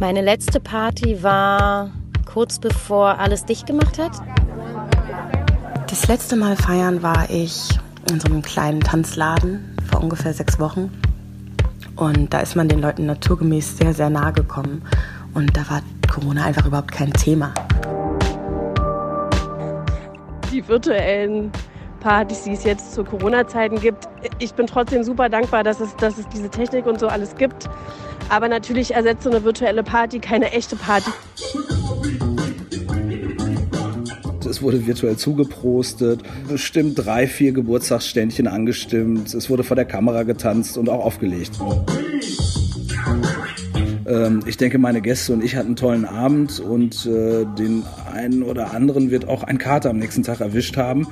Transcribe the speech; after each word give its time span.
Meine 0.00 0.20
letzte 0.20 0.60
Party 0.60 1.24
war 1.24 1.90
kurz 2.24 2.60
bevor 2.60 3.18
alles 3.18 3.44
dicht 3.44 3.66
gemacht 3.66 3.98
hat. 3.98 4.12
Das 5.90 6.06
letzte 6.06 6.36
Mal 6.36 6.54
feiern 6.54 7.02
war 7.02 7.28
ich 7.28 7.76
in 8.08 8.20
so 8.20 8.28
einem 8.28 8.42
kleinen 8.42 8.78
Tanzladen 8.78 9.76
vor 9.90 10.00
ungefähr 10.00 10.32
sechs 10.32 10.60
Wochen. 10.60 10.92
Und 11.96 12.32
da 12.32 12.38
ist 12.38 12.54
man 12.54 12.68
den 12.68 12.80
Leuten 12.80 13.06
naturgemäß 13.06 13.76
sehr, 13.78 13.92
sehr 13.92 14.08
nahe 14.08 14.32
gekommen. 14.32 14.82
Und 15.34 15.56
da 15.56 15.68
war 15.68 15.82
Corona 16.08 16.44
einfach 16.44 16.66
überhaupt 16.66 16.92
kein 16.92 17.12
Thema. 17.12 17.52
Die 20.52 20.66
virtuellen 20.68 21.50
Partys, 21.98 22.44
die 22.44 22.52
es 22.52 22.62
jetzt 22.62 22.94
zu 22.94 23.02
Corona-Zeiten 23.02 23.80
gibt. 23.80 24.08
Ich 24.38 24.54
bin 24.54 24.68
trotzdem 24.68 25.02
super 25.02 25.28
dankbar, 25.28 25.64
dass 25.64 25.80
es, 25.80 25.96
dass 25.96 26.18
es 26.18 26.28
diese 26.28 26.48
Technik 26.48 26.86
und 26.86 27.00
so 27.00 27.08
alles 27.08 27.34
gibt. 27.34 27.68
Aber 28.28 28.48
natürlich 28.48 28.94
ersetzt 28.94 29.22
so 29.24 29.30
eine 29.30 29.44
virtuelle 29.44 29.82
Party 29.82 30.18
keine 30.18 30.52
echte 30.52 30.76
Party. 30.76 31.10
Es 34.48 34.62
wurde 34.62 34.86
virtuell 34.86 35.16
zugeprostet, 35.16 36.22
bestimmt 36.48 37.04
drei, 37.04 37.26
vier 37.26 37.52
Geburtstagsständchen 37.52 38.46
angestimmt. 38.46 39.34
Es 39.34 39.50
wurde 39.50 39.62
vor 39.62 39.76
der 39.76 39.84
Kamera 39.84 40.22
getanzt 40.22 40.78
und 40.78 40.88
auch 40.88 41.04
aufgelegt. 41.04 41.52
Ähm, 44.06 44.42
ich 44.46 44.56
denke, 44.56 44.78
meine 44.78 45.02
Gäste 45.02 45.34
und 45.34 45.44
ich 45.44 45.54
hatten 45.54 45.68
einen 45.68 45.76
tollen 45.76 46.04
Abend 46.06 46.60
und 46.60 47.04
äh, 47.06 47.44
den 47.58 47.84
einen 48.12 48.42
oder 48.42 48.72
anderen 48.72 49.10
wird 49.10 49.28
auch 49.28 49.42
ein 49.42 49.58
Kater 49.58 49.90
am 49.90 49.98
nächsten 49.98 50.22
Tag 50.22 50.40
erwischt 50.40 50.76
haben. 50.76 51.06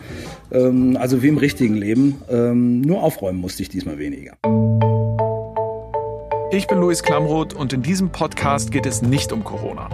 Ähm, 0.51 0.97
also 0.99 1.23
wie 1.23 1.29
im 1.29 1.39
richtigen 1.39 1.75
Leben. 1.75 2.17
Ähm, 2.31 2.81
nur 2.81 3.03
aufräumen 3.03 3.39
musste 3.39 3.63
ich 3.63 3.69
diesmal 3.69 3.99
weniger. 3.99 4.37
Ich 6.57 6.67
bin 6.67 6.79
Luis 6.79 7.03
Klamroth 7.03 7.53
und 7.53 7.75
in 7.75 7.83
diesem 7.83 8.09
Podcast 8.09 8.71
geht 8.71 8.87
es 8.87 9.03
nicht 9.03 9.31
um 9.31 9.45
Corona. 9.45 9.91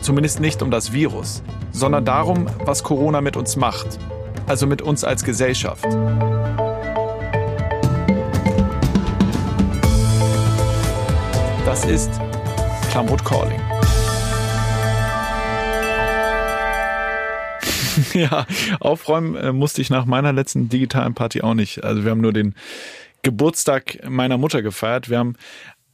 Zumindest 0.00 0.40
nicht 0.40 0.62
um 0.62 0.70
das 0.70 0.94
Virus, 0.94 1.42
sondern 1.72 2.06
darum, 2.06 2.46
was 2.64 2.82
Corona 2.82 3.20
mit 3.20 3.36
uns 3.36 3.54
macht. 3.56 3.98
Also 4.46 4.66
mit 4.66 4.80
uns 4.80 5.04
als 5.04 5.24
Gesellschaft. 5.24 5.84
Das 11.66 11.84
ist 11.84 12.10
Klamroth 12.90 13.22
Calling. 13.22 13.60
ja, 18.14 18.46
aufräumen 18.80 19.36
äh, 19.36 19.52
musste 19.52 19.82
ich 19.82 19.90
nach 19.90 20.06
meiner 20.06 20.32
letzten 20.32 20.70
digitalen 20.70 21.12
Party 21.12 21.42
auch 21.42 21.52
nicht. 21.52 21.84
Also 21.84 22.04
wir 22.04 22.10
haben 22.10 22.22
nur 22.22 22.32
den 22.32 22.54
Geburtstag 23.20 23.98
meiner 24.08 24.38
Mutter 24.38 24.62
gefeiert. 24.62 25.10
Wir 25.10 25.18
haben 25.18 25.36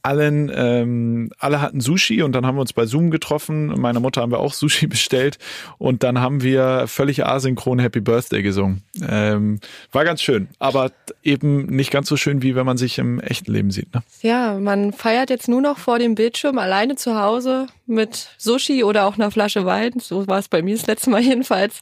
allen, 0.07 0.49
ähm, 0.55 1.29
alle 1.37 1.61
hatten 1.61 1.81
Sushi 1.81 2.21
und 2.23 2.31
dann 2.31 2.45
haben 2.45 2.55
wir 2.55 2.61
uns 2.61 2.71
bei 2.71 2.85
Zoom 2.85 3.11
getroffen. 3.11 3.67
Meiner 3.79 3.99
Mutter 3.99 4.21
haben 4.21 4.31
wir 4.31 4.39
auch 4.39 4.53
Sushi 4.53 4.87
bestellt 4.95 5.37
und 5.77 6.03
dann 6.03 6.21
haben 6.21 6.41
wir 6.41 6.85
völlig 6.87 7.25
asynchron 7.25 7.79
Happy 7.79 7.99
Birthday 7.99 8.41
gesungen. 8.41 8.83
Ähm, 9.05 9.59
war 9.91 10.05
ganz 10.05 10.21
schön, 10.21 10.47
aber 10.59 10.91
eben 11.23 11.65
nicht 11.65 11.91
ganz 11.91 12.07
so 12.07 12.15
schön, 12.15 12.41
wie 12.41 12.55
wenn 12.55 12.65
man 12.65 12.77
sich 12.77 12.97
im 12.99 13.19
echten 13.19 13.51
Leben 13.51 13.69
sieht. 13.69 13.93
Ne? 13.93 14.01
Ja, 14.21 14.57
man 14.59 14.93
feiert 14.93 15.29
jetzt 15.29 15.49
nur 15.49 15.61
noch 15.61 15.77
vor 15.77 15.99
dem 15.99 16.15
Bildschirm 16.15 16.57
alleine 16.57 16.95
zu 16.95 17.19
Hause 17.19 17.67
mit 17.85 18.29
Sushi 18.37 18.85
oder 18.85 19.07
auch 19.07 19.15
einer 19.15 19.29
Flasche 19.29 19.65
Wein. 19.65 19.91
So 19.99 20.25
war 20.27 20.39
es 20.39 20.47
bei 20.47 20.61
mir 20.61 20.77
das 20.77 20.87
letzte 20.87 21.09
Mal 21.09 21.21
jedenfalls. 21.21 21.81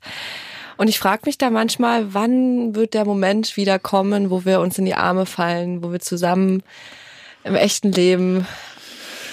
Und 0.77 0.87
ich 0.87 0.97
frage 0.97 1.21
mich 1.25 1.37
da 1.37 1.51
manchmal, 1.51 2.15
wann 2.15 2.75
wird 2.75 2.95
der 2.95 3.05
Moment 3.05 3.55
wieder 3.55 3.77
kommen, 3.77 4.31
wo 4.31 4.45
wir 4.45 4.59
uns 4.61 4.79
in 4.79 4.85
die 4.85 4.95
Arme 4.95 5.27
fallen, 5.27 5.83
wo 5.83 5.91
wir 5.91 5.99
zusammen 5.99 6.63
im 7.45 7.55
echten 7.55 7.91
Leben 7.91 8.45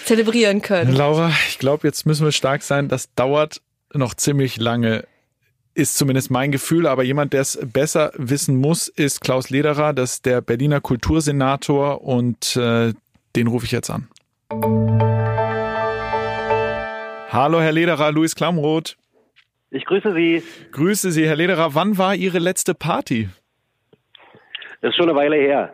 zelebrieren 0.04 0.62
können. 0.62 0.94
Laura, 0.94 1.32
ich 1.48 1.58
glaube, 1.58 1.88
jetzt 1.88 2.06
müssen 2.06 2.24
wir 2.24 2.32
stark 2.32 2.62
sein. 2.62 2.88
Das 2.88 3.12
dauert 3.14 3.60
noch 3.92 4.14
ziemlich 4.14 4.58
lange 4.58 5.04
ist 5.74 5.96
zumindest 5.96 6.30
mein 6.30 6.52
Gefühl, 6.52 6.86
aber 6.86 7.02
jemand, 7.02 7.32
der 7.32 7.40
es 7.40 7.58
besser 7.72 8.12
wissen 8.16 8.56
muss, 8.56 8.88
ist 8.88 9.22
Klaus 9.22 9.48
Lederer, 9.48 9.94
das 9.94 10.14
ist 10.14 10.26
der 10.26 10.42
Berliner 10.42 10.82
Kultursenator 10.82 12.02
und 12.02 12.56
äh, 12.56 12.92
den 13.36 13.46
rufe 13.46 13.64
ich 13.64 13.72
jetzt 13.72 13.88
an. 13.88 14.06
Hallo, 17.30 17.62
Herr 17.62 17.72
Lederer, 17.72 18.12
Luis 18.12 18.34
Klamroth. 18.34 18.98
Ich 19.70 19.86
grüße 19.86 20.12
Sie. 20.12 20.42
Grüße 20.72 21.10
Sie, 21.10 21.26
Herr 21.26 21.36
Lederer. 21.36 21.74
Wann 21.74 21.96
war 21.96 22.14
Ihre 22.14 22.38
letzte 22.38 22.74
Party? 22.74 23.30
Das 24.82 24.90
ist 24.90 24.96
schon 24.96 25.08
eine 25.08 25.18
Weile 25.18 25.36
her. 25.36 25.72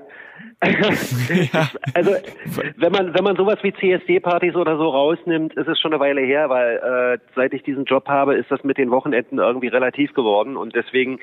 ja. 1.52 1.68
Also 1.94 2.12
wenn 2.76 2.92
man 2.92 3.14
wenn 3.14 3.24
man 3.24 3.36
sowas 3.36 3.58
wie 3.62 3.72
CSD-Partys 3.72 4.54
oder 4.56 4.76
so 4.76 4.88
rausnimmt, 4.88 5.54
ist 5.54 5.68
es 5.68 5.78
schon 5.78 5.92
eine 5.92 6.00
Weile 6.00 6.20
her, 6.20 6.48
weil 6.48 6.76
äh, 6.76 7.18
seit 7.36 7.54
ich 7.54 7.62
diesen 7.62 7.84
Job 7.84 8.08
habe, 8.08 8.34
ist 8.34 8.50
das 8.50 8.64
mit 8.64 8.78
den 8.78 8.90
Wochenenden 8.90 9.38
irgendwie 9.38 9.68
relativ 9.68 10.14
geworden 10.14 10.56
und 10.56 10.74
deswegen 10.74 11.18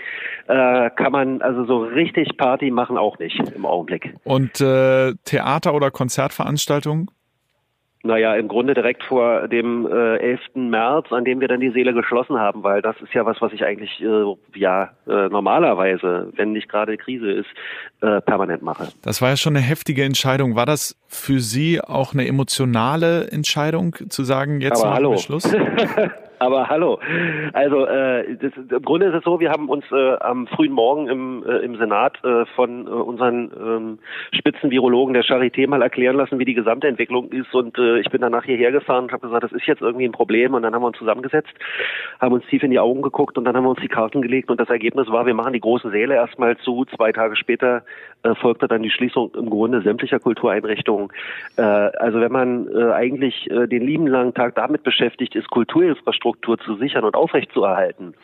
äh, 0.47 0.89
kann 0.91 1.11
man 1.11 1.41
also 1.41 1.65
so 1.65 1.83
richtig 1.83 2.37
Party 2.37 2.71
machen 2.71 2.97
auch 2.97 3.19
nicht 3.19 3.39
im 3.55 3.65
Augenblick. 3.65 4.15
Und 4.23 4.61
äh, 4.61 5.13
Theater 5.25 5.73
oder 5.73 5.91
Konzertveranstaltungen? 5.91 7.09
Naja, 8.05 8.35
im 8.35 8.47
Grunde 8.47 8.75
direkt 8.75 9.03
vor 9.03 9.47
dem 9.47 9.87
äh, 9.87 10.17
11. 10.17 10.39
März, 10.53 11.11
an 11.11 11.25
dem 11.25 11.41
wir 11.41 11.47
dann 11.47 11.59
die 11.59 11.71
Seele 11.71 11.91
geschlossen 11.91 12.37
haben, 12.37 12.61
weil 12.61 12.83
das 12.83 12.95
ist 13.01 13.13
ja 13.15 13.25
was, 13.25 13.41
was 13.41 13.51
ich 13.51 13.65
eigentlich 13.65 13.99
äh, 13.99 14.59
ja 14.59 14.91
äh, 15.07 15.27
normalerweise, 15.29 16.31
wenn 16.35 16.51
nicht 16.51 16.69
gerade 16.69 16.97
Krise 16.97 17.31
ist, 17.31 17.49
äh, 18.01 18.21
permanent 18.21 18.61
mache. 18.61 18.89
Das 19.01 19.23
war 19.23 19.29
ja 19.29 19.37
schon 19.37 19.55
eine 19.55 19.65
heftige 19.65 20.03
Entscheidung. 20.03 20.55
War 20.55 20.67
das 20.67 20.95
für 21.07 21.39
Sie 21.39 21.81
auch 21.81 22.13
eine 22.13 22.27
emotionale 22.27 23.31
Entscheidung, 23.31 23.95
zu 24.09 24.23
sagen, 24.23 24.61
jetzt 24.61 24.81
Aber 24.81 24.91
machen 24.91 24.95
hallo. 24.97 25.11
wir 25.11 25.17
Schluss? 25.17 25.51
Aber 26.39 26.67
hallo. 26.69 26.99
Also 27.53 27.85
äh, 27.85 28.35
das, 28.35 28.51
im 28.55 28.81
Grunde 28.81 29.07
ist 29.07 29.15
es 29.15 29.23
so, 29.23 29.39
wir 29.39 29.51
haben 29.51 29.69
uns 29.69 29.85
äh, 29.91 30.15
am 30.19 30.47
frühen 30.47 30.73
Morgen 30.73 31.07
im, 31.07 31.43
äh, 31.47 31.57
im 31.59 31.77
Senat 31.77 32.23
äh, 32.23 32.45
von 32.55 32.87
äh, 32.87 32.89
unseren 32.89 33.51
ähm, 33.57 33.99
Spitzenvirologen 34.33 35.13
der 35.13 35.23
Charité 35.23 35.67
mal 35.67 35.81
erklären 35.81 36.17
lassen, 36.17 36.39
wie 36.39 36.45
die 36.45 36.53
gesamte 36.53 36.87
Entwicklung 36.87 37.31
ist. 37.31 37.53
Und 37.53 37.77
äh, 37.77 37.99
ich 37.99 38.09
bin 38.09 38.21
danach 38.21 38.43
hierher 38.43 38.71
gefahren 38.71 39.05
und 39.05 39.11
habe 39.11 39.27
gesagt, 39.27 39.43
das 39.43 39.51
ist 39.51 39.65
jetzt 39.65 39.81
irgendwie 39.81 40.05
ein 40.05 40.11
Problem. 40.11 40.53
Und 40.53 40.63
dann 40.63 40.73
haben 40.73 40.81
wir 40.81 40.87
uns 40.87 40.97
zusammengesetzt, 40.97 41.53
haben 42.19 42.33
uns 42.33 42.45
tief 42.47 42.63
in 42.63 42.71
die 42.71 42.79
Augen 42.79 43.01
geguckt 43.01 43.37
und 43.37 43.45
dann 43.45 43.55
haben 43.55 43.63
wir 43.63 43.69
uns 43.69 43.81
die 43.81 43.87
Karten 43.87 44.21
gelegt. 44.21 44.51
Und 44.51 44.59
das 44.59 44.69
Ergebnis 44.69 45.07
war, 45.09 45.25
wir 45.25 45.33
machen 45.33 45.53
die 45.53 45.61
großen 45.61 45.91
Säle 45.91 46.15
erstmal 46.15 46.57
zu. 46.57 46.85
Zwei 46.95 47.11
Tage 47.11 47.35
später 47.35 47.83
äh, 48.23 48.35
folgte 48.35 48.67
dann 48.67 48.83
die 48.83 48.91
Schließung 48.91 49.33
im 49.35 49.49
Grunde 49.49 49.81
sämtlicher 49.81 50.19
Kultureinrichtungen. 50.19 51.09
Äh, 51.57 51.61
also 51.61 52.19
wenn 52.19 52.31
man 52.31 52.67
äh, 52.67 52.91
eigentlich 52.91 53.49
äh, 53.49 53.67
den 53.67 53.85
lieben 53.85 54.07
langen 54.07 54.33
Tag 54.33 54.55
damit 54.55 54.83
beschäftigt 54.83 55.35
ist, 55.35 55.49
Kulturinfrastruktur 55.49 56.24
zu 56.33 56.75
sichern 56.77 57.03
und 57.03 57.15
aufrechtzuerhalten, 57.15 58.15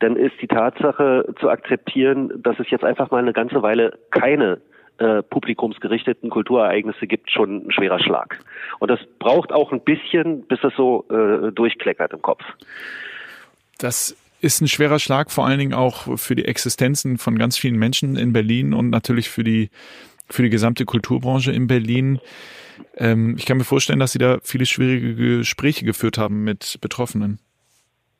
dann 0.00 0.16
ist 0.16 0.34
die 0.40 0.48
Tatsache 0.48 1.34
zu 1.40 1.48
akzeptieren, 1.48 2.32
dass 2.42 2.58
es 2.58 2.70
jetzt 2.70 2.84
einfach 2.84 3.10
mal 3.10 3.18
eine 3.18 3.32
ganze 3.32 3.62
Weile 3.62 3.98
keine 4.10 4.60
äh, 4.98 5.22
publikumsgerichteten 5.22 6.30
Kulturereignisse 6.30 7.06
gibt, 7.06 7.30
schon 7.30 7.66
ein 7.66 7.72
schwerer 7.72 7.98
Schlag. 7.98 8.38
Und 8.78 8.90
das 8.90 9.00
braucht 9.18 9.52
auch 9.52 9.72
ein 9.72 9.80
bisschen, 9.80 10.46
bis 10.46 10.60
das 10.60 10.72
so 10.76 11.04
äh, 11.10 11.52
durchkleckert 11.52 12.12
im 12.12 12.22
Kopf. 12.22 12.42
Das 13.78 14.16
ist 14.40 14.60
ein 14.60 14.68
schwerer 14.68 14.98
Schlag, 14.98 15.30
vor 15.30 15.46
allen 15.46 15.58
Dingen 15.58 15.74
auch 15.74 16.18
für 16.18 16.34
die 16.36 16.44
Existenzen 16.44 17.18
von 17.18 17.38
ganz 17.38 17.56
vielen 17.56 17.76
Menschen 17.76 18.16
in 18.16 18.32
Berlin 18.32 18.74
und 18.74 18.90
natürlich 18.90 19.30
für 19.30 19.42
die, 19.42 19.70
für 20.28 20.42
die 20.42 20.50
gesamte 20.50 20.84
Kulturbranche 20.84 21.52
in 21.52 21.66
Berlin. 21.66 22.20
Ähm, 22.96 23.34
ich 23.38 23.46
kann 23.46 23.58
mir 23.58 23.64
vorstellen, 23.64 23.98
dass 23.98 24.12
Sie 24.12 24.18
da 24.18 24.38
viele 24.42 24.66
schwierige 24.66 25.14
Gespräche 25.14 25.84
geführt 25.84 26.18
haben 26.18 26.44
mit 26.44 26.78
Betroffenen. 26.80 27.38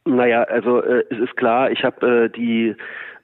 Naja, 0.04 0.42
also 0.42 0.82
äh, 0.82 1.04
es 1.10 1.18
ist 1.18 1.36
klar, 1.36 1.70
ich 1.70 1.82
habe 1.82 2.24
äh, 2.24 2.28
die 2.28 2.74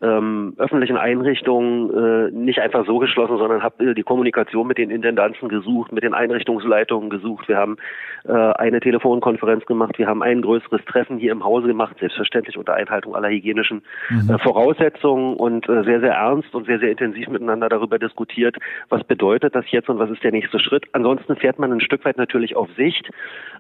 ähm, 0.02 0.54
öffentlichen 0.58 0.96
Einrichtungen 0.96 1.90
äh, 1.90 2.30
nicht 2.30 2.60
einfach 2.60 2.86
so 2.86 2.98
geschlossen, 2.98 3.38
sondern 3.38 3.62
habe 3.62 3.84
äh, 3.84 3.94
die 3.94 4.02
Kommunikation 4.02 4.66
mit 4.66 4.78
den 4.78 4.90
Intendanzen 4.90 5.48
gesucht, 5.48 5.92
mit 5.92 6.02
den 6.02 6.14
Einrichtungsleitungen 6.14 7.10
gesucht. 7.10 7.48
Wir 7.48 7.56
haben 7.56 7.76
äh, 8.24 8.32
eine 8.32 8.80
Telefonkonferenz 8.80 9.66
gemacht, 9.66 9.98
wir 9.98 10.06
haben 10.06 10.22
ein 10.22 10.42
größeres 10.42 10.84
Treffen 10.84 11.18
hier 11.18 11.32
im 11.32 11.44
Hause 11.44 11.68
gemacht, 11.68 11.96
selbstverständlich 11.98 12.56
unter 12.56 12.74
Einhaltung 12.74 13.14
aller 13.14 13.28
hygienischen 13.28 13.82
Mhm. 14.10 14.30
äh, 14.30 14.38
Voraussetzungen 14.38 15.36
und 15.36 15.68
äh, 15.68 15.84
sehr, 15.84 16.00
sehr 16.00 16.14
ernst 16.14 16.54
und 16.54 16.66
sehr, 16.66 16.78
sehr 16.78 16.90
intensiv 16.90 17.28
miteinander 17.28 17.68
darüber 17.68 17.98
diskutiert, 17.98 18.56
was 18.88 19.04
bedeutet 19.04 19.54
das 19.54 19.64
jetzt 19.70 19.88
und 19.88 19.98
was 19.98 20.10
ist 20.10 20.22
der 20.22 20.32
nächste 20.32 20.58
Schritt. 20.58 20.84
Ansonsten 20.92 21.36
fährt 21.36 21.58
man 21.58 21.72
ein 21.72 21.80
Stück 21.80 22.04
weit 22.04 22.16
natürlich 22.16 22.56
auf 22.56 22.68
Sicht 22.76 23.10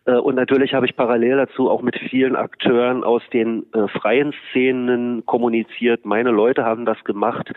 äh, 0.06 0.12
und 0.12 0.34
natürlich 0.34 0.74
habe 0.74 0.86
ich 0.86 0.96
parallel 0.96 1.36
dazu 1.36 1.70
auch 1.70 1.82
mit 1.82 1.96
vielen 1.98 2.36
Akteuren 2.36 3.04
aus 3.04 3.22
den 3.32 3.66
äh, 3.72 3.88
freien 3.88 4.32
Szenen 4.50 5.24
kommuniziert. 5.26 6.04
Meine 6.04 6.29
Leute 6.30 6.64
haben 6.64 6.84
das 6.84 7.02
gemacht, 7.04 7.52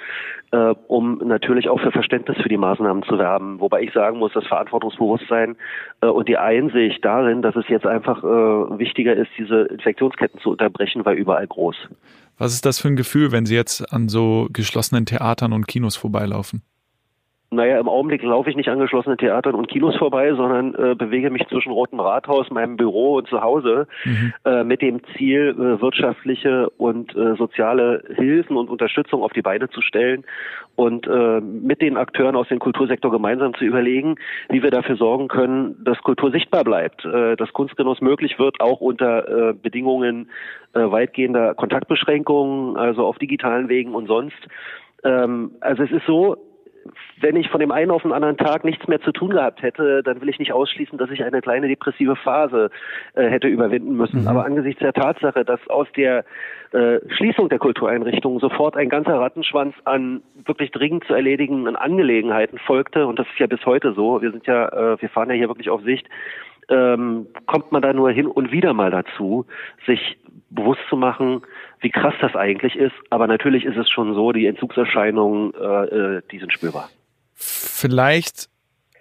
äh, 0.52 0.74
um 0.88 1.20
natürlich 1.24 1.70
auch 1.70 1.80
für 1.80 1.92
Verständnis 1.92 2.38
für 2.42 2.50
die 2.50 2.58
Maßnahmen 2.58 3.04
zu 3.04 3.18
werben. 3.18 3.60
Wobei 3.60 3.82
ich 3.82 3.94
sagen 3.94 4.20
muss, 4.20 4.34
das 4.34 4.46
Verantwortungsbewusstsein 4.48 5.56
äh, 6.02 6.08
und 6.08 6.28
die 6.28 6.38
Einsicht 6.38 7.04
darin, 7.04 7.42
dass 7.42 7.56
es 7.56 7.68
jetzt 7.68 7.86
einfach 7.86 8.24
äh, 8.24 8.28
wichtiger 8.80 9.16
ist, 9.16 9.30
diese 9.38 9.62
Infektionsketten 9.64 10.40
zu 10.40 10.52
unterbrechen, 10.52 11.06
war 11.06 11.14
überall 11.14 11.48
groß. 11.48 11.76
Was 12.38 12.54
ist 12.54 12.66
das 12.66 12.80
für 12.80 12.88
ein 12.88 12.96
Gefühl, 12.96 13.32
wenn 13.32 13.46
Sie 13.46 13.56
jetzt 13.56 13.94
an 13.94 14.10
so 14.10 14.48
geschlossenen 14.52 15.06
Theatern 15.06 15.54
und 15.54 15.68
Kinos 15.68 15.96
vorbeilaufen? 15.96 16.64
Naja, 17.56 17.80
im 17.80 17.88
Augenblick 17.88 18.24
laufe 18.24 18.50
ich 18.50 18.56
nicht 18.56 18.70
angeschlossene 18.70 19.18
Theatern 19.18 19.56
und 19.56 19.68
Kinos 19.68 19.96
vorbei, 19.96 20.34
sondern 20.34 20.74
äh, 20.76 20.96
bewege 20.96 21.30
mich 21.30 21.48
zwischen 21.48 21.72
Rotem 21.72 22.00
Rathaus, 22.00 22.50
meinem 22.50 22.78
Büro 22.78 23.16
und 23.16 23.28
zu 23.28 23.42
Hause 23.42 23.88
mhm. 24.04 24.34
äh, 24.46 24.64
mit 24.64 24.82
dem 24.82 25.02
Ziel, 25.16 25.56
äh, 25.58 25.82
wirtschaftliche 25.82 26.70
und 26.78 27.16
äh, 27.16 27.36
soziale 27.36 28.04
Hilfen 28.16 28.58
und 28.58 28.70
Unterstützung 28.70 29.24
auf 29.24 29.34
die 29.34 29.42
Beine 29.42 29.70
zu 29.70 29.82
stellen 29.82 30.24
und 30.76 31.08
äh, 31.08 31.42
mit 31.42 31.82
den 31.82 31.98
Akteuren 31.98 32.36
aus 32.36 32.48
dem 32.48 32.60
Kultursektor 32.60 33.12
gemeinsam 33.12 33.54
zu 33.54 33.66
überlegen, 33.66 34.16
wie 34.50 34.64
wir 34.64 34.72
dafür 34.72 34.96
sorgen 34.96 35.28
können, 35.28 35.76
dass 35.84 35.98
Kultur 36.00 36.32
sichtbar 36.32 36.64
bleibt, 36.64 37.06
äh, 37.06 37.36
dass 37.36 37.54
Kunstgenuss 37.54 38.02
möglich 38.02 38.40
wird, 38.40 38.62
auch 38.62 38.82
unter 38.82 39.54
Bedingungen 39.54 40.30
weitgehender 40.74 41.54
Kontaktbeschränkungen, 41.54 42.78
also 42.78 43.06
auf 43.06 43.18
digitalen 43.18 43.70
Wegen 43.70 43.94
und 43.94 44.08
sonst. 44.08 44.38
Ähm, 45.04 45.52
also 45.60 45.84
es 45.84 45.92
ist 45.92 46.06
so, 46.06 46.38
wenn 47.20 47.36
ich 47.36 47.50
von 47.50 47.60
dem 47.60 47.72
einen 47.72 47.92
auf 47.92 48.02
den 48.02 48.12
anderen 48.12 48.38
Tag 48.38 48.64
nichts 48.64 48.88
mehr 48.88 49.02
zu 49.02 49.12
tun 49.12 49.32
gehabt 49.32 49.62
hätte, 49.62 50.04
dann 50.04 50.22
will 50.22 50.30
ich 50.30 50.40
nicht 50.40 50.54
ausschließen, 50.54 50.98
dass 50.98 51.10
ich 51.12 51.24
eine 51.24 51.42
kleine 51.42 51.68
depressive 51.68 52.16
Phase 52.16 52.70
äh, 53.16 53.28
hätte 53.28 53.48
überwinden 53.48 53.96
müssen. 53.96 54.22
Mhm. 54.22 54.28
Aber 54.28 54.46
angesichts 54.46 54.80
der 54.82 54.94
Tatsache, 54.94 55.46
dass 55.46 55.60
aus 55.70 55.88
der 55.96 56.26
äh, 56.72 57.00
Schließung 57.10 57.50
der 57.50 57.60
Kultureinrichtungen 57.60 58.40
sofort 58.40 58.76
ein 58.76 58.90
ganzer 58.90 59.20
Rattenschwanz 59.20 59.76
an 59.86 60.22
wirklich 60.46 60.72
dringend 60.72 61.06
zu 61.06 61.14
erledigenden 61.14 61.76
Angelegenheiten 61.76 62.58
folgte, 62.58 63.08
und 63.08 63.20
das 63.20 63.28
ist 63.28 63.40
ja 63.40 63.48
bis 63.48 63.66
heute 63.66 63.94
so, 63.94 64.22
wir 64.22 64.32
sind 64.32 64.46
ja, 64.48 64.68
äh, 64.94 65.02
wir 65.02 65.10
fahren 65.10 65.30
ja 65.30 65.36
hier 65.36 65.50
wirklich 65.50 65.70
auf 65.70 65.82
Sicht, 65.84 66.08
ähm, 66.70 67.28
kommt 67.46 67.72
man 67.72 67.82
da 67.82 67.94
nur 67.94 68.12
hin 68.12 68.28
und 68.28 68.52
wieder 68.52 68.74
mal 68.74 68.92
dazu, 68.92 69.46
sich 69.86 70.18
bewusst 70.50 70.82
zu 70.90 70.96
machen, 70.96 71.42
wie 71.82 71.90
krass 71.90 72.14
das 72.22 72.36
eigentlich 72.36 72.76
ist. 72.76 72.94
Aber 73.10 73.28
natürlich 73.28 73.66
ist 73.66 73.78
es 73.78 73.90
schon 73.90 74.14
so, 74.14 74.32
die 74.32 74.46
Entzugserscheinungen, 74.46 75.54
äh, 75.56 76.18
äh 76.18 76.22
die 76.32 76.40
sind 76.40 76.54
spürbar. 76.54 76.90
Vielleicht 77.34 78.50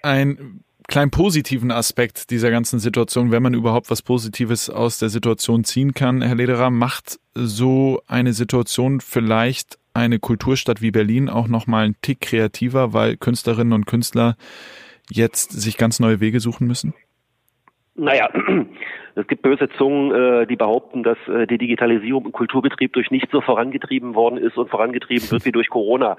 ein 0.03 0.65
kleinen 0.89 1.11
positiven 1.11 1.71
Aspekt 1.71 2.31
dieser 2.31 2.51
ganzen 2.51 2.79
Situation, 2.79 3.31
wenn 3.31 3.43
man 3.43 3.55
überhaupt 3.55 3.91
was 3.91 4.03
Positives 4.03 4.69
aus 4.69 4.99
der 4.99 5.09
Situation 5.09 5.65
ziehen 5.65 5.95
kann. 5.95 6.23
Herr 6.23 6.35
Lederer, 6.35 6.71
macht 6.71 7.19
so 7.35 8.03
eine 8.09 8.33
Situation 8.33 9.01
vielleicht 9.01 9.79
eine 9.95 10.19
Kulturstadt 10.19 10.83
wie 10.83 10.91
Berlin 10.91 11.29
auch 11.29 11.49
nochmal 11.49 11.85
einen 11.85 11.97
Tick 12.03 12.21
kreativer, 12.21 12.93
weil 12.93 13.17
Künstlerinnen 13.17 13.73
und 13.73 13.87
Künstler 13.87 14.37
jetzt 15.11 15.53
sich 15.53 15.77
ganz 15.77 16.01
neue 16.01 16.21
Wege 16.21 16.41
suchen 16.41 16.67
müssen? 16.67 16.95
Naja, 17.95 18.31
es 19.15 19.27
gibt 19.27 19.43
böse 19.43 19.69
Zungen, 19.77 20.13
äh, 20.15 20.47
die 20.47 20.57
behaupten, 20.57 21.03
dass 21.03 21.19
äh, 21.29 21.47
die 21.47 21.59
Digitalisierung 21.59 22.27
im 22.27 22.33
Kulturbetrieb 22.33 22.93
durch 22.95 23.11
nicht 23.11 23.31
so 23.31 23.41
vorangetrieben 23.41 24.15
worden 24.15 24.39
ist 24.39 24.57
und 24.57 24.71
vorangetrieben 24.71 25.31
wird 25.31 25.45
wie 25.45 25.53
durch 25.53 25.69
Corona. 25.69 26.17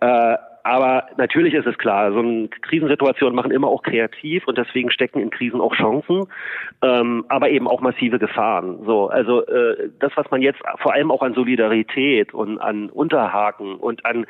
Äh, 0.00 0.36
aber 0.66 1.04
natürlich 1.16 1.54
ist 1.54 1.66
es 1.66 1.78
klar, 1.78 2.10
so 2.12 2.18
eine 2.18 2.48
Krisensituation 2.48 3.36
machen 3.36 3.52
immer 3.52 3.68
auch 3.68 3.84
kreativ 3.84 4.48
und 4.48 4.58
deswegen 4.58 4.90
stecken 4.90 5.20
in 5.20 5.30
Krisen 5.30 5.60
auch 5.60 5.76
Chancen, 5.76 6.24
ähm, 6.82 7.24
aber 7.28 7.50
eben 7.50 7.68
auch 7.68 7.80
massive 7.80 8.18
Gefahren. 8.18 8.80
So, 8.84 9.06
also 9.06 9.46
äh, 9.46 9.90
das, 10.00 10.10
was 10.16 10.28
man 10.32 10.42
jetzt 10.42 10.58
vor 10.82 10.92
allem 10.92 11.12
auch 11.12 11.22
an 11.22 11.34
Solidarität 11.34 12.34
und 12.34 12.58
an 12.58 12.90
Unterhaken 12.90 13.76
und 13.76 14.04
an, 14.04 14.26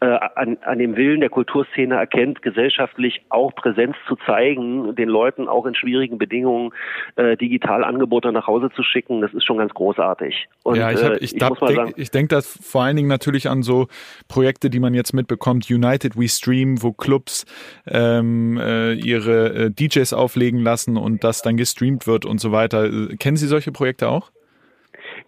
äh, 0.00 0.06
an, 0.06 0.58
an 0.62 0.78
dem 0.80 0.96
Willen 0.96 1.20
der 1.20 1.30
Kulturszene 1.30 1.94
erkennt, 1.94 2.42
gesellschaftlich 2.42 3.22
auch 3.28 3.54
Präsenz 3.54 3.94
zu 4.08 4.16
zeigen, 4.26 4.96
den 4.96 5.08
Leuten 5.08 5.46
auch 5.46 5.66
in 5.66 5.76
schwierigen 5.76 6.18
Bedingungen 6.18 6.72
äh, 7.14 7.36
digital 7.36 7.84
Angebote 7.84 8.32
nach 8.32 8.48
Hause 8.48 8.70
zu 8.74 8.82
schicken, 8.82 9.20
das 9.20 9.32
ist 9.34 9.44
schon 9.44 9.58
ganz 9.58 9.72
großartig. 9.72 10.48
Und, 10.64 10.78
ja, 10.78 10.90
ich, 10.90 11.04
hab, 11.04 11.12
ich, 11.20 11.20
äh, 11.20 11.24
ich, 11.36 11.58
denk, 11.60 11.94
ich 11.96 12.10
denke 12.10 12.34
das 12.34 12.58
vor 12.60 12.82
allen 12.82 12.96
Dingen 12.96 13.08
natürlich 13.08 13.48
an 13.48 13.62
so 13.62 13.86
Projekte, 14.26 14.68
die 14.68 14.80
man 14.80 14.92
jetzt 14.92 15.12
mitbekommt, 15.12 15.68
United 15.76 16.16
We 16.16 16.28
Stream, 16.28 16.82
wo 16.82 16.92
Clubs 16.92 17.44
ähm, 17.86 18.58
äh, 18.58 18.94
ihre 18.94 19.54
äh, 19.54 19.70
DJs 19.70 20.12
auflegen 20.12 20.60
lassen 20.60 20.96
und 20.96 21.24
das 21.24 21.42
dann 21.42 21.56
gestreamt 21.56 22.06
wird 22.06 22.24
und 22.24 22.40
so 22.40 22.52
weiter. 22.52 22.90
Kennen 23.18 23.36
Sie 23.36 23.46
solche 23.46 23.72
Projekte 23.72 24.08
auch? 24.08 24.30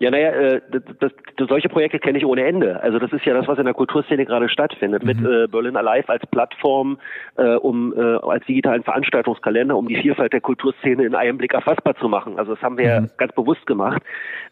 Ja, 0.00 0.10
naja, 0.10 0.30
äh, 0.30 0.60
das, 0.70 1.12
das, 1.36 1.48
solche 1.48 1.68
Projekte 1.68 1.98
kenne 1.98 2.18
ich 2.18 2.24
ohne 2.24 2.44
Ende. 2.44 2.80
Also 2.82 2.98
das 2.98 3.12
ist 3.12 3.24
ja 3.24 3.34
das, 3.34 3.48
was 3.48 3.58
in 3.58 3.64
der 3.64 3.74
Kulturszene 3.74 4.24
gerade 4.26 4.48
stattfindet, 4.48 5.02
mhm. 5.02 5.08
mit 5.08 5.18
äh, 5.18 5.46
Berlin 5.48 5.76
Alive 5.76 6.08
als 6.08 6.24
Plattform, 6.26 6.98
äh, 7.36 7.54
um 7.54 7.92
äh, 7.96 8.00
als 8.00 8.44
digitalen 8.46 8.84
Veranstaltungskalender, 8.84 9.76
um 9.76 9.88
die 9.88 9.96
Vielfalt 9.96 10.32
der 10.32 10.40
Kulturszene 10.40 11.04
in 11.04 11.14
einem 11.14 11.38
Blick 11.38 11.52
erfassbar 11.52 11.96
zu 11.96 12.08
machen. 12.08 12.38
Also 12.38 12.54
das 12.54 12.62
haben 12.62 12.78
wir 12.78 13.00
mhm. 13.00 13.10
ganz 13.16 13.32
bewusst 13.34 13.66
gemacht. 13.66 14.02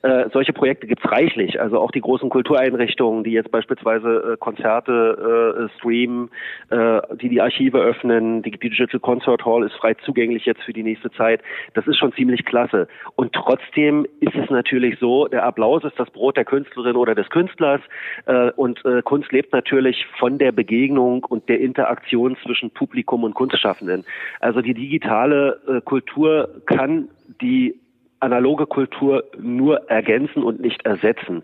Äh, 0.02 0.28
solche 0.32 0.52
Projekte 0.52 0.86
gibt's 0.86 1.10
reichlich. 1.10 1.60
Also 1.60 1.78
auch 1.78 1.92
die 1.92 2.00
großen 2.00 2.28
Kultureinrichtungen, 2.28 3.22
die 3.22 3.32
jetzt 3.32 3.50
beispielsweise 3.50 4.32
äh, 4.32 4.36
Konzerte 4.36 5.68
äh, 5.70 5.78
streamen, 5.78 6.30
äh, 6.70 7.00
die 7.20 7.28
die 7.28 7.40
Archive 7.40 7.78
öffnen, 7.78 8.42
die 8.42 8.50
Digital 8.50 9.00
Concert 9.00 9.44
Hall 9.44 9.64
ist 9.64 9.74
frei 9.74 9.94
zugänglich 9.94 10.44
jetzt 10.44 10.62
für 10.62 10.72
die 10.72 10.82
nächste 10.82 11.10
Zeit. 11.12 11.40
Das 11.74 11.86
ist 11.86 11.98
schon 11.98 12.12
ziemlich 12.12 12.44
klasse. 12.44 12.88
Und 13.14 13.32
trotzdem 13.32 14.06
ist 14.20 14.34
es 14.34 14.50
natürlich 14.50 14.98
so, 14.98 15.28
der 15.36 15.44
Applaus 15.44 15.84
ist 15.84 15.98
das 16.00 16.10
Brot 16.10 16.38
der 16.38 16.46
Künstlerin 16.46 16.96
oder 16.96 17.14
des 17.14 17.28
Künstlers 17.28 17.82
äh, 18.24 18.50
und 18.52 18.82
äh, 18.86 19.02
Kunst 19.02 19.30
lebt 19.32 19.52
natürlich 19.52 20.06
von 20.18 20.38
der 20.38 20.50
Begegnung 20.50 21.24
und 21.24 21.46
der 21.50 21.60
Interaktion 21.60 22.38
zwischen 22.42 22.70
Publikum 22.70 23.22
und 23.22 23.34
Kunstschaffenden. 23.34 24.06
Also 24.40 24.62
die 24.62 24.72
digitale 24.72 25.60
äh, 25.68 25.80
Kultur 25.82 26.48
kann 26.64 27.08
die 27.42 27.78
analoge 28.20 28.66
Kultur 28.66 29.24
nur 29.38 29.90
ergänzen 29.90 30.42
und 30.42 30.58
nicht 30.58 30.86
ersetzen. 30.86 31.42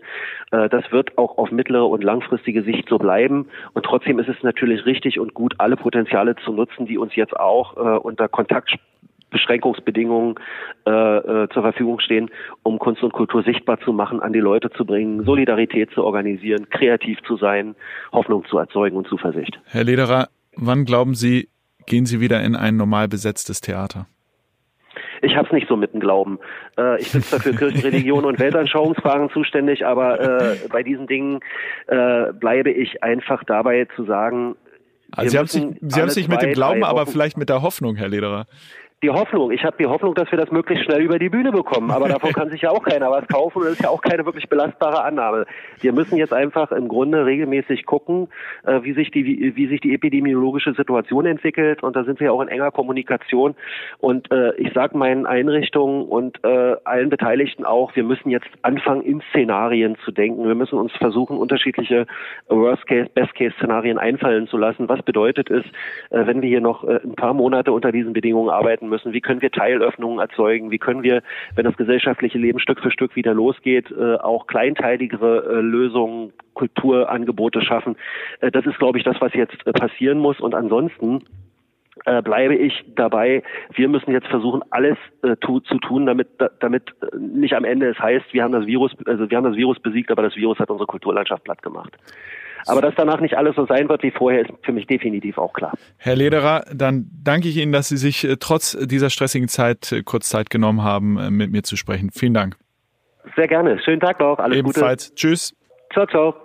Äh, 0.49 0.69
das 0.69 0.91
wird 0.91 1.15
auch 1.19 1.37
auf 1.37 1.51
mittlere 1.51 1.87
und 1.87 2.03
langfristige 2.03 2.63
Sicht 2.63 2.89
so 2.89 2.97
bleiben. 2.97 3.47
Und 3.75 3.85
trotzdem 3.85 4.17
ist 4.17 4.27
es 4.27 4.41
natürlich 4.41 4.87
richtig 4.87 5.19
und 5.19 5.35
gut, 5.35 5.53
alle 5.59 5.77
Potenziale 5.77 6.35
zu 6.37 6.51
nutzen, 6.51 6.87
die 6.87 6.97
uns 6.97 7.15
jetzt 7.15 7.39
auch 7.39 7.77
äh, 7.77 7.99
unter 7.99 8.27
Kontakt 8.27 8.73
Beschränkungsbedingungen 9.33 10.35
äh, 10.85 10.89
äh, 10.89 11.49
zur 11.49 11.61
Verfügung 11.63 11.99
stehen, 11.99 12.31
um 12.63 12.79
Kunst 12.79 13.03
und 13.03 13.11
Kultur 13.11 13.43
sichtbar 13.43 13.79
zu 13.81 13.91
machen, 13.91 14.21
an 14.21 14.31
die 14.31 14.39
Leute 14.39 14.69
zu 14.69 14.85
bringen, 14.85 15.25
Solidarität 15.25 15.91
zu 15.91 16.03
organisieren, 16.05 16.69
kreativ 16.69 17.19
zu 17.27 17.35
sein, 17.35 17.75
Hoffnung 18.13 18.45
zu 18.45 18.57
erzeugen 18.57 18.95
und 18.95 19.07
Zuversicht. 19.07 19.59
Herr 19.65 19.83
Lederer, 19.83 20.29
wann 20.55 20.85
glauben 20.85 21.15
Sie, 21.15 21.49
gehen 21.85 22.05
Sie 22.05 22.21
wieder 22.21 22.41
in 22.41 22.55
ein 22.55 22.77
normal 22.77 23.09
besetztes 23.09 23.59
Theater? 23.59 24.07
Ich 25.21 25.37
habe 25.37 25.47
es 25.47 25.53
nicht 25.53 25.69
so 25.69 25.77
mit 25.77 25.93
dem 25.93 26.01
Glauben. 26.01 26.37
Äh, 26.77 26.99
ich 26.99 27.11
bin 27.11 27.21
zwar 27.21 27.39
für 27.39 27.53
Kirchenreligion 27.53 28.25
und 28.25 28.39
Weltanschauungsfragen 28.39 29.29
zuständig, 29.29 29.85
aber 29.85 30.19
äh, 30.19 30.57
bei 30.69 30.83
diesen 30.83 31.07
Dingen 31.07 31.39
äh, 31.87 32.33
bleibe 32.33 32.71
ich 32.71 33.01
einfach 33.03 33.43
dabei 33.45 33.87
zu 33.95 34.03
sagen, 34.03 34.55
also 35.15 35.29
Sie 35.29 35.37
haben 35.37 35.77
haben 35.93 36.09
sich 36.09 36.27
mit 36.27 36.41
dem 36.41 36.53
Glauben, 36.53 36.83
aber 36.83 37.05
vielleicht 37.05 37.37
mit 37.37 37.47
der 37.47 37.61
Hoffnung, 37.61 37.95
Herr 37.95 38.09
Lederer 38.09 38.47
die 39.03 39.09
Hoffnung. 39.09 39.51
Ich 39.51 39.63
habe 39.65 39.75
die 39.77 39.85
Hoffnung, 39.85 40.15
dass 40.15 40.31
wir 40.31 40.37
das 40.37 40.49
möglichst 40.49 40.85
schnell 40.85 41.01
über 41.01 41.19
die 41.19 41.29
Bühne 41.29 41.51
bekommen. 41.51 41.91
Aber 41.91 42.07
davon 42.07 42.31
kann 42.33 42.49
sich 42.49 42.61
ja 42.61 42.71
auch 42.71 42.83
keiner 42.83 43.11
was 43.11 43.27
kaufen 43.27 43.59
und 43.59 43.65
das 43.65 43.73
ist 43.73 43.83
ja 43.83 43.89
auch 43.89 44.01
keine 44.01 44.25
wirklich 44.25 44.47
belastbare 44.47 45.03
Annahme. 45.03 45.45
Wir 45.81 45.91
müssen 45.91 46.15
jetzt 46.17 46.33
einfach 46.33 46.71
im 46.71 46.87
Grunde 46.87 47.25
regelmäßig 47.25 47.85
gucken, 47.85 48.29
äh, 48.65 48.79
wie 48.83 48.93
sich 48.93 49.11
die 49.11 49.25
wie, 49.25 49.55
wie 49.55 49.67
sich 49.67 49.81
die 49.81 49.93
epidemiologische 49.93 50.73
Situation 50.73 51.25
entwickelt 51.25 51.83
und 51.83 51.95
da 51.95 52.05
sind 52.05 52.19
wir 52.21 52.33
auch 52.33 52.41
in 52.41 52.47
enger 52.47 52.71
Kommunikation. 52.71 53.55
Und 53.99 54.31
äh, 54.31 54.55
ich 54.55 54.73
sage 54.73 54.97
meinen 54.97 55.25
Einrichtungen 55.25 56.05
und 56.05 56.43
äh, 56.43 56.75
allen 56.85 57.09
Beteiligten 57.09 57.65
auch, 57.65 57.95
wir 57.95 58.03
müssen 58.03 58.29
jetzt 58.29 58.49
anfangen, 58.61 59.01
in 59.01 59.21
Szenarien 59.29 59.97
zu 60.05 60.11
denken. 60.11 60.47
Wir 60.47 60.55
müssen 60.55 60.79
uns 60.79 60.93
versuchen, 60.93 61.37
unterschiedliche 61.37 62.07
Worst-Case, 62.47 63.09
Best-Case-Szenarien 63.13 63.97
einfallen 63.97 64.47
zu 64.47 64.57
lassen. 64.57 64.87
Was 64.87 65.01
bedeutet 65.01 65.51
es, 65.51 65.65
äh, 66.09 66.25
wenn 66.25 66.41
wir 66.41 66.47
hier 66.47 66.61
noch 66.61 66.85
äh, 66.85 67.01
ein 67.03 67.15
paar 67.15 67.33
Monate 67.33 67.73
unter 67.73 67.91
diesen 67.91 68.13
Bedingungen 68.13 68.49
arbeiten 68.49 68.92
müssen, 68.93 69.13
wie 69.13 69.21
können 69.21 69.41
wir 69.41 69.51
Teilöffnungen 69.51 70.19
erzeugen, 70.19 70.71
wie 70.71 70.77
können 70.77 71.03
wir, 71.03 71.21
wenn 71.55 71.65
das 71.65 71.75
gesellschaftliche 71.75 72.37
Leben 72.37 72.59
Stück 72.59 72.79
für 72.79 72.91
Stück 72.91 73.15
wieder 73.15 73.33
losgeht, 73.33 73.91
äh, 73.91 74.15
auch 74.15 74.47
kleinteiligere 74.47 75.45
äh, 75.45 75.61
Lösungen, 75.61 76.33
Kulturangebote 76.53 77.61
schaffen. 77.61 77.95
Äh, 78.41 78.51
das 78.51 78.65
ist, 78.65 78.77
glaube 78.77 78.99
ich, 78.99 79.03
das, 79.03 79.19
was 79.19 79.33
jetzt 79.33 79.63
passieren 79.73 80.19
muss. 80.19 80.39
Und 80.39 80.55
ansonsten 80.55 81.23
bleibe 82.05 82.55
ich 82.55 82.83
dabei, 82.95 83.43
wir 83.75 83.87
müssen 83.87 84.11
jetzt 84.11 84.27
versuchen, 84.27 84.63
alles 84.71 84.97
zu 85.39 85.59
tun, 85.61 86.07
damit, 86.07 86.27
damit 86.59 86.91
nicht 87.15 87.53
am 87.53 87.63
Ende 87.63 87.87
es 87.87 87.99
heißt, 87.99 88.33
wir 88.33 88.43
haben 88.43 88.51
das 88.51 88.65
Virus, 88.65 88.91
also 89.05 89.29
wir 89.29 89.37
haben 89.37 89.45
das 89.45 89.55
Virus 89.55 89.79
besiegt, 89.79 90.11
aber 90.11 90.23
das 90.23 90.35
Virus 90.35 90.57
hat 90.57 90.71
unsere 90.71 90.87
Kulturlandschaft 90.87 91.43
platt 91.43 91.61
gemacht. 91.61 91.95
Aber 92.67 92.81
dass 92.81 92.93
danach 92.95 93.19
nicht 93.19 93.37
alles 93.37 93.55
so 93.55 93.65
sein 93.65 93.89
wird 93.89 94.03
wie 94.03 94.11
vorher, 94.11 94.41
ist 94.41 94.51
für 94.63 94.71
mich 94.71 94.87
definitiv 94.87 95.37
auch 95.37 95.53
klar. 95.53 95.73
Herr 95.97 96.15
Lederer, 96.15 96.65
dann 96.73 97.09
danke 97.23 97.47
ich 97.47 97.57
Ihnen, 97.57 97.71
dass 97.71 97.89
Sie 97.89 97.97
sich 97.97 98.23
äh, 98.23 98.37
trotz 98.39 98.77
dieser 98.79 99.09
stressigen 99.09 99.47
Zeit 99.47 99.91
äh, 99.91 100.03
kurz 100.03 100.29
Zeit 100.29 100.49
genommen 100.49 100.83
haben, 100.83 101.17
äh, 101.17 101.29
mit 101.29 101.51
mir 101.51 101.63
zu 101.63 101.75
sprechen. 101.75 102.09
Vielen 102.11 102.33
Dank. 102.33 102.55
Sehr 103.35 103.47
gerne. 103.47 103.79
Schönen 103.83 103.99
Tag 103.99 104.19
noch. 104.19 104.39
Alles 104.39 104.57
Ebenfalls. 104.57 105.09
Gute. 105.09 105.15
Tschüss. 105.15 105.55
Ciao, 105.91 106.05
ciao. 106.07 106.35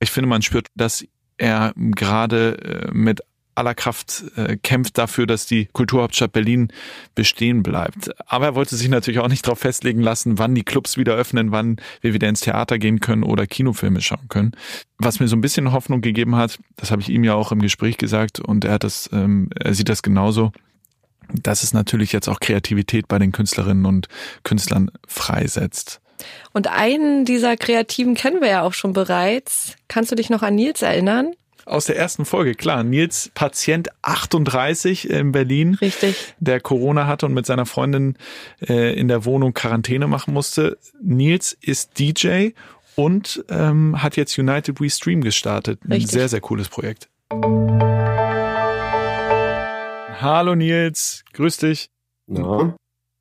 Ich 0.00 0.10
finde, 0.10 0.28
man 0.28 0.42
spürt, 0.42 0.66
dass 0.74 1.04
er 1.38 1.72
gerade 1.76 2.90
mit 2.92 3.20
aller 3.54 3.74
Kraft 3.74 4.24
äh, 4.36 4.56
kämpft 4.56 4.98
dafür, 4.98 5.26
dass 5.26 5.46
die 5.46 5.66
Kulturhauptstadt 5.72 6.32
Berlin 6.32 6.68
bestehen 7.14 7.62
bleibt. 7.62 8.10
Aber 8.26 8.46
er 8.46 8.54
wollte 8.54 8.76
sich 8.76 8.88
natürlich 8.88 9.20
auch 9.20 9.28
nicht 9.28 9.46
darauf 9.46 9.58
festlegen 9.58 10.00
lassen, 10.00 10.38
wann 10.38 10.54
die 10.54 10.64
Clubs 10.64 10.96
wieder 10.96 11.14
öffnen, 11.14 11.52
wann 11.52 11.76
wir 12.00 12.14
wieder 12.14 12.28
ins 12.28 12.40
Theater 12.40 12.78
gehen 12.78 13.00
können 13.00 13.22
oder 13.22 13.46
Kinofilme 13.46 14.00
schauen 14.00 14.28
können. 14.28 14.52
Was 14.98 15.20
mir 15.20 15.28
so 15.28 15.36
ein 15.36 15.40
bisschen 15.40 15.72
Hoffnung 15.72 16.00
gegeben 16.00 16.36
hat, 16.36 16.58
das 16.76 16.90
habe 16.90 17.02
ich 17.02 17.08
ihm 17.08 17.24
ja 17.24 17.34
auch 17.34 17.52
im 17.52 17.60
Gespräch 17.60 17.98
gesagt 17.98 18.40
und 18.40 18.64
er 18.64 18.72
hat 18.72 18.84
das, 18.84 19.10
ähm, 19.12 19.50
er 19.58 19.74
sieht 19.74 19.88
das 19.88 20.02
genauso, 20.02 20.52
dass 21.32 21.62
es 21.62 21.72
natürlich 21.72 22.12
jetzt 22.12 22.28
auch 22.28 22.40
Kreativität 22.40 23.08
bei 23.08 23.18
den 23.18 23.32
Künstlerinnen 23.32 23.86
und 23.86 24.08
Künstlern 24.44 24.90
freisetzt. 25.06 26.00
Und 26.52 26.68
einen 26.68 27.24
dieser 27.24 27.56
Kreativen 27.56 28.14
kennen 28.14 28.40
wir 28.40 28.48
ja 28.48 28.62
auch 28.62 28.74
schon 28.74 28.92
bereits. 28.92 29.76
Kannst 29.88 30.10
du 30.12 30.14
dich 30.14 30.30
noch 30.30 30.42
an 30.42 30.54
Nils 30.54 30.82
erinnern? 30.82 31.32
Aus 31.64 31.84
der 31.86 31.96
ersten 31.96 32.24
Folge, 32.24 32.54
klar. 32.54 32.82
Nils, 32.82 33.30
Patient 33.34 33.88
38 34.02 35.08
in 35.10 35.32
Berlin. 35.32 35.74
Richtig. 35.74 36.34
Der 36.40 36.60
Corona 36.60 37.06
hatte 37.06 37.26
und 37.26 37.34
mit 37.34 37.46
seiner 37.46 37.66
Freundin 37.66 38.16
äh, 38.68 38.98
in 38.98 39.08
der 39.08 39.24
Wohnung 39.24 39.54
Quarantäne 39.54 40.06
machen 40.08 40.34
musste. 40.34 40.76
Nils 41.00 41.56
ist 41.60 41.98
DJ 41.98 42.50
und 42.96 43.44
ähm, 43.48 44.02
hat 44.02 44.16
jetzt 44.16 44.36
United 44.38 44.80
We 44.80 44.90
Stream 44.90 45.20
gestartet. 45.22 45.80
Ein 45.84 45.92
Richtig. 45.92 46.10
sehr, 46.10 46.28
sehr 46.28 46.40
cooles 46.40 46.68
Projekt. 46.68 47.08
Hallo 50.20 50.54
Nils, 50.54 51.24
grüß 51.32 51.56
dich. 51.58 51.90
Ja, 52.28 52.74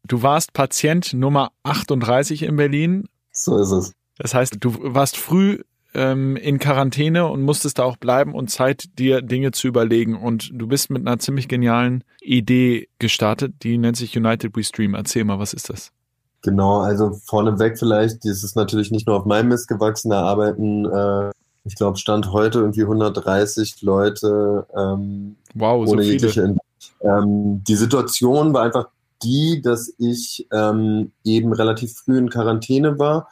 Du 0.08 0.24
warst 0.24 0.54
Patient 0.54 1.14
Nummer 1.14 1.52
38 1.64 2.44
in 2.44 2.56
Berlin. 2.56 3.08
so 3.32 3.58
ist 3.60 3.72
es. 3.72 3.94
Das 4.18 4.34
heißt, 4.34 4.58
du 4.60 4.76
warst 4.82 5.18
früh 5.18 5.60
ähm, 5.94 6.36
in 6.36 6.60
Quarantäne 6.60 7.28
und 7.28 7.42
musstest 7.42 7.80
da 7.80 7.84
auch 7.84 7.98
bleiben 7.98 8.34
und 8.34 8.50
Zeit, 8.50 8.98
dir 8.98 9.22
Dinge 9.22 9.52
zu 9.52 9.68
überlegen. 9.68 10.16
Und 10.16 10.52
du 10.54 10.68
bist 10.68 10.90
mit 10.90 11.06
einer 11.06 11.20
ziemlich 11.20 11.48
genialen 11.48 12.04
Idee 12.22 12.88
gestartet, 13.00 13.54
die 13.64 13.78
nennt 13.78 13.98
sich 13.98 14.18
United 14.18 14.56
We 14.56 14.64
Stream. 14.64 14.94
Erzähl 14.94 15.24
mal, 15.24 15.40
was 15.40 15.54
ist 15.54 15.70
das? 15.70 15.92
Genau, 16.44 16.80
also 16.80 17.12
vorneweg 17.26 17.78
vielleicht, 17.78 18.26
das 18.26 18.44
ist 18.44 18.56
natürlich 18.56 18.90
nicht 18.90 19.06
nur 19.06 19.16
auf 19.16 19.26
meinem 19.26 19.50
Mist 19.50 19.68
gewachsen, 19.68 20.10
da 20.10 20.24
arbeiten, 20.24 20.86
äh, 20.86 21.30
ich 21.64 21.76
glaube, 21.76 22.00
Stand 22.00 22.32
heute 22.32 22.60
irgendwie 22.60 22.82
130 22.82 23.84
Leute 23.84 24.66
ähm, 24.76 25.36
Wow, 25.54 25.86
so 25.86 25.94
ohne 25.94 26.02
viele. 26.02 26.14
jegliche. 26.14 26.56
Ähm, 27.02 27.64
die 27.68 27.76
Situation 27.76 28.54
war 28.54 28.64
einfach 28.64 28.88
die, 29.22 29.62
dass 29.62 29.94
ich 30.00 30.48
ähm, 30.52 31.12
eben 31.24 31.54
relativ 31.54 31.94
früh 31.94 32.18
in 32.18 32.32
Quarantäne 32.32 32.98
war 32.98 33.28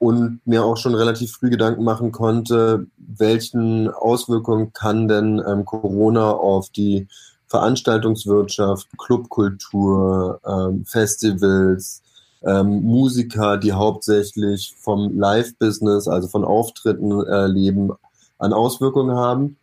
und 0.00 0.40
mir 0.46 0.64
auch 0.64 0.78
schon 0.78 0.94
relativ 0.94 1.32
früh 1.32 1.50
Gedanken 1.50 1.84
machen 1.84 2.10
konnte, 2.10 2.86
welchen 2.96 3.88
Auswirkungen 3.90 4.72
kann 4.72 5.08
denn 5.08 5.42
ähm, 5.46 5.66
Corona 5.66 6.30
auf 6.30 6.70
die 6.70 7.06
Veranstaltungswirtschaft, 7.48 8.88
Clubkultur, 8.96 10.40
ähm, 10.46 10.86
Festivals, 10.86 12.02
ähm, 12.42 12.82
Musiker, 12.82 13.58
die 13.58 13.74
hauptsächlich 13.74 14.74
vom 14.80 15.18
Live-Business, 15.18 16.08
also 16.08 16.28
von 16.28 16.46
Auftritten 16.46 17.22
äh, 17.26 17.46
leben, 17.46 17.90
an 18.38 18.54
Auswirkungen 18.54 19.14
haben 19.14 19.58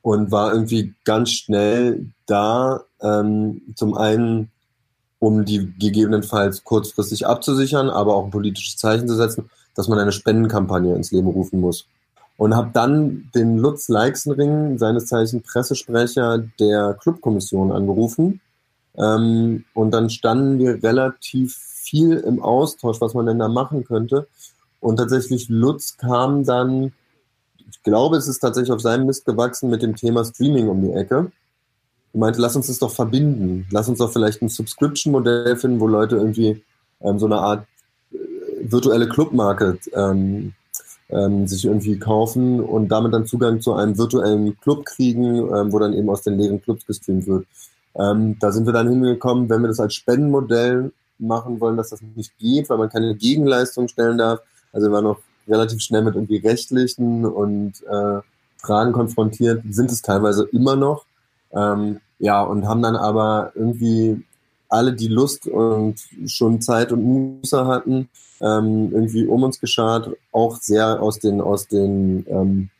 und 0.00 0.30
war 0.30 0.54
irgendwie 0.54 0.94
ganz 1.04 1.32
schnell 1.32 2.06
da, 2.24 2.84
ähm, 3.02 3.60
zum 3.74 3.92
einen, 3.92 4.50
um 5.18 5.44
die 5.44 5.70
gegebenenfalls 5.78 6.64
kurzfristig 6.64 7.26
abzusichern, 7.26 7.90
aber 7.90 8.16
auch 8.16 8.24
ein 8.24 8.30
politisches 8.30 8.78
Zeichen 8.78 9.06
zu 9.06 9.16
setzen, 9.16 9.50
dass 9.74 9.88
man 9.88 9.98
eine 9.98 10.12
Spendenkampagne 10.12 10.94
ins 10.94 11.12
Leben 11.12 11.28
rufen 11.28 11.60
muss. 11.60 11.86
Und 12.36 12.56
habe 12.56 12.70
dann 12.72 13.30
den 13.34 13.58
Lutz 13.58 13.88
Leixenring, 13.88 14.78
seines 14.78 15.06
Zeichen 15.06 15.42
Pressesprecher 15.42 16.38
der 16.58 16.94
Clubkommission, 16.94 17.72
angerufen. 17.72 18.40
Ähm, 18.96 19.64
und 19.74 19.92
dann 19.92 20.10
standen 20.10 20.58
wir 20.58 20.82
relativ 20.82 21.54
viel 21.54 22.18
im 22.18 22.42
Austausch, 22.42 23.00
was 23.00 23.14
man 23.14 23.26
denn 23.26 23.38
da 23.38 23.48
machen 23.48 23.84
könnte. 23.84 24.26
Und 24.80 24.96
tatsächlich 24.96 25.48
Lutz 25.48 25.96
kam 25.96 26.44
dann, 26.44 26.92
ich 27.70 27.82
glaube, 27.82 28.16
es 28.16 28.28
ist 28.28 28.40
tatsächlich 28.40 28.72
auf 28.72 28.80
seinem 28.80 29.06
Mist 29.06 29.24
gewachsen 29.24 29.70
mit 29.70 29.82
dem 29.82 29.94
Thema 29.94 30.24
Streaming 30.24 30.68
um 30.68 30.82
die 30.82 30.92
Ecke. 30.92 31.30
Er 32.12 32.18
meinte, 32.18 32.40
lass 32.40 32.56
uns 32.56 32.66
das 32.66 32.78
doch 32.78 32.90
verbinden. 32.90 33.66
Lass 33.70 33.88
uns 33.88 33.98
doch 33.98 34.12
vielleicht 34.12 34.42
ein 34.42 34.48
Subscription-Modell 34.48 35.56
finden, 35.56 35.80
wo 35.80 35.86
Leute 35.86 36.16
irgendwie 36.16 36.62
ähm, 37.00 37.18
so 37.18 37.26
eine 37.26 37.38
Art 37.38 37.66
virtuelle 38.70 39.08
Clubmarket 39.08 39.90
ähm, 39.94 40.54
ähm, 41.08 41.46
sich 41.46 41.64
irgendwie 41.64 41.98
kaufen 41.98 42.60
und 42.60 42.88
damit 42.88 43.12
dann 43.12 43.26
Zugang 43.26 43.60
zu 43.60 43.74
einem 43.74 43.98
virtuellen 43.98 44.58
Club 44.60 44.84
kriegen, 44.86 45.36
ähm, 45.36 45.72
wo 45.72 45.78
dann 45.78 45.92
eben 45.92 46.08
aus 46.10 46.22
den 46.22 46.38
leeren 46.38 46.62
Clubs 46.62 46.86
gestreamt 46.86 47.26
wird. 47.26 47.46
Ähm, 47.94 48.38
da 48.40 48.50
sind 48.50 48.66
wir 48.66 48.72
dann 48.72 48.88
hingekommen, 48.88 49.48
wenn 49.50 49.60
wir 49.60 49.68
das 49.68 49.80
als 49.80 49.94
Spendenmodell 49.94 50.92
machen 51.18 51.60
wollen, 51.60 51.76
dass 51.76 51.90
das 51.90 52.00
nicht 52.16 52.36
geht, 52.38 52.70
weil 52.70 52.78
man 52.78 52.88
keine 52.88 53.14
Gegenleistung 53.14 53.88
stellen 53.88 54.18
darf. 54.18 54.40
Also 54.72 54.88
wir 54.88 54.92
waren 54.92 55.04
noch 55.04 55.20
relativ 55.46 55.80
schnell 55.80 56.02
mit 56.02 56.14
irgendwie 56.14 56.38
rechtlichen 56.38 57.26
und 57.26 57.82
äh, 57.82 58.20
Fragen 58.56 58.92
konfrontiert, 58.92 59.62
sind 59.70 59.90
es 59.90 60.02
teilweise 60.02 60.48
immer 60.52 60.76
noch. 60.76 61.04
Ähm, 61.52 62.00
ja, 62.18 62.42
und 62.42 62.66
haben 62.66 62.82
dann 62.82 62.96
aber 62.96 63.52
irgendwie 63.54 64.24
alle, 64.72 64.94
die 64.94 65.08
Lust 65.08 65.46
und 65.46 65.96
schon 66.26 66.60
Zeit 66.60 66.92
und 66.92 67.02
Muße 67.04 67.66
hatten, 67.66 68.08
ähm, 68.40 68.90
irgendwie 68.92 69.26
um 69.26 69.42
uns 69.42 69.60
geschart, 69.60 70.10
auch 70.32 70.56
sehr 70.56 71.02
aus 71.02 71.18
den, 71.18 71.40
aus 71.40 71.68
den 71.68 72.24
ähm, 72.28 72.70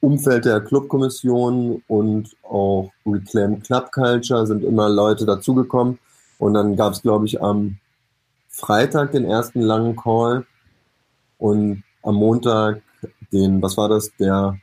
Umfeld 0.00 0.46
der 0.46 0.62
Clubkommission 0.62 1.82
und 1.86 2.34
auch 2.42 2.90
Reclaim 3.04 3.62
Club 3.62 3.92
Culture 3.92 4.46
sind 4.46 4.64
immer 4.64 4.88
Leute 4.88 5.26
dazugekommen. 5.26 5.98
Und 6.38 6.54
dann 6.54 6.74
gab 6.74 6.94
es, 6.94 7.02
glaube 7.02 7.26
ich, 7.26 7.42
am 7.42 7.76
Freitag 8.48 9.12
den 9.12 9.26
ersten 9.26 9.60
langen 9.60 9.96
Call 9.96 10.46
und 11.36 11.82
am 12.02 12.14
Montag 12.14 12.80
den, 13.30 13.60
was 13.60 13.76
war 13.76 13.90
das, 13.90 14.10
der 14.18 14.58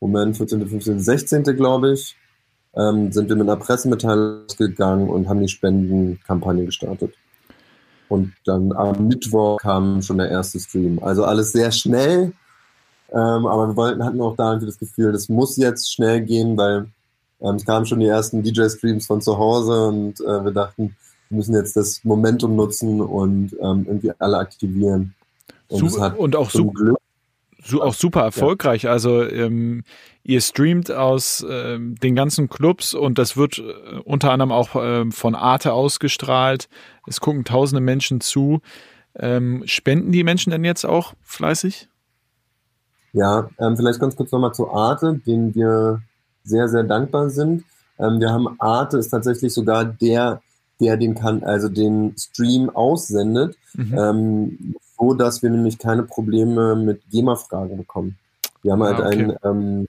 Moment, 0.00 0.38
14., 0.38 0.66
15., 0.66 1.00
16., 1.00 1.42
glaube 1.44 1.92
ich, 1.92 2.16
ähm, 2.76 3.12
sind 3.12 3.28
wir 3.28 3.36
mit 3.36 3.48
einer 3.48 3.58
Pressemitteilung 3.58 4.46
gegangen 4.56 5.08
und 5.08 5.28
haben 5.28 5.40
die 5.40 5.48
Spendenkampagne 5.48 6.64
gestartet. 6.64 7.14
Und 8.08 8.32
dann 8.44 8.72
am 8.72 9.08
Mittwoch 9.08 9.58
kam 9.58 10.02
schon 10.02 10.18
der 10.18 10.30
erste 10.30 10.60
Stream. 10.60 10.98
Also 11.02 11.24
alles 11.24 11.52
sehr 11.52 11.72
schnell, 11.72 12.32
ähm, 13.10 13.46
aber 13.46 13.68
wir 13.68 13.76
wollten, 13.76 14.04
hatten 14.04 14.20
auch 14.20 14.36
da 14.36 14.50
irgendwie 14.50 14.66
das 14.66 14.78
Gefühl, 14.78 15.12
das 15.12 15.28
muss 15.28 15.56
jetzt 15.56 15.92
schnell 15.92 16.22
gehen, 16.22 16.56
weil 16.56 16.86
ähm, 17.40 17.56
es 17.56 17.64
kamen 17.64 17.84
schon 17.86 18.00
die 18.00 18.06
ersten 18.06 18.42
DJ-Streams 18.42 19.06
von 19.06 19.20
zu 19.20 19.36
Hause 19.38 19.88
und 19.88 20.20
äh, 20.20 20.44
wir 20.44 20.52
dachten, 20.52 20.96
wir 21.28 21.36
müssen 21.36 21.54
jetzt 21.54 21.76
das 21.76 22.02
Momentum 22.04 22.56
nutzen 22.56 23.00
und 23.00 23.52
ähm, 23.60 23.84
irgendwie 23.86 24.12
alle 24.18 24.38
aktivieren. 24.38 25.14
Und, 25.68 25.90
Super, 25.90 26.02
hat 26.02 26.18
und 26.18 26.36
auch 26.36 26.50
zum 26.50 26.68
super, 26.68 26.74
Glück 26.74 27.01
so, 27.64 27.82
auch 27.82 27.94
super 27.94 28.22
erfolgreich. 28.22 28.88
Also 28.88 29.22
ähm, 29.22 29.84
ihr 30.22 30.40
streamt 30.40 30.90
aus 30.90 31.44
ähm, 31.48 31.94
den 31.96 32.14
ganzen 32.14 32.48
Clubs 32.48 32.94
und 32.94 33.18
das 33.18 33.36
wird 33.36 33.58
äh, 33.58 33.98
unter 34.04 34.32
anderem 34.32 34.52
auch 34.52 34.70
ähm, 34.74 35.12
von 35.12 35.34
Arte 35.34 35.72
ausgestrahlt. 35.72 36.68
Es 37.06 37.20
gucken 37.20 37.44
tausende 37.44 37.80
Menschen 37.80 38.20
zu. 38.20 38.60
Ähm, 39.14 39.62
spenden 39.66 40.12
die 40.12 40.24
Menschen 40.24 40.50
denn 40.50 40.64
jetzt 40.64 40.84
auch 40.84 41.14
fleißig? 41.22 41.88
Ja, 43.12 43.50
ähm, 43.58 43.76
vielleicht 43.76 44.00
ganz 44.00 44.16
kurz 44.16 44.32
nochmal 44.32 44.54
zu 44.54 44.70
Arte, 44.70 45.20
denen 45.26 45.54
wir 45.54 46.02
sehr, 46.44 46.68
sehr 46.68 46.82
dankbar 46.82 47.28
sind. 47.28 47.64
Ähm, 47.98 48.20
wir 48.20 48.30
haben 48.30 48.56
Arte 48.58 48.98
ist 48.98 49.10
tatsächlich 49.10 49.52
sogar 49.52 49.84
der, 49.84 50.40
der 50.82 50.96
den 50.96 51.14
kann, 51.14 51.42
also 51.44 51.68
den 51.68 52.14
Stream 52.18 52.68
aussendet, 52.70 53.56
Mhm. 53.74 53.94
ähm, 53.98 54.74
so 54.98 55.14
dass 55.14 55.42
wir 55.42 55.50
nämlich 55.50 55.78
keine 55.78 56.02
Probleme 56.02 56.76
mit 56.76 57.02
GEMA-Fragen 57.10 57.76
bekommen. 57.76 58.18
Wir 58.62 58.72
haben 58.72 58.82
halt 58.82 59.00
Ah, 59.00 59.06
okay. 59.06 59.22
einen, 59.22 59.36
ähm, 59.44 59.88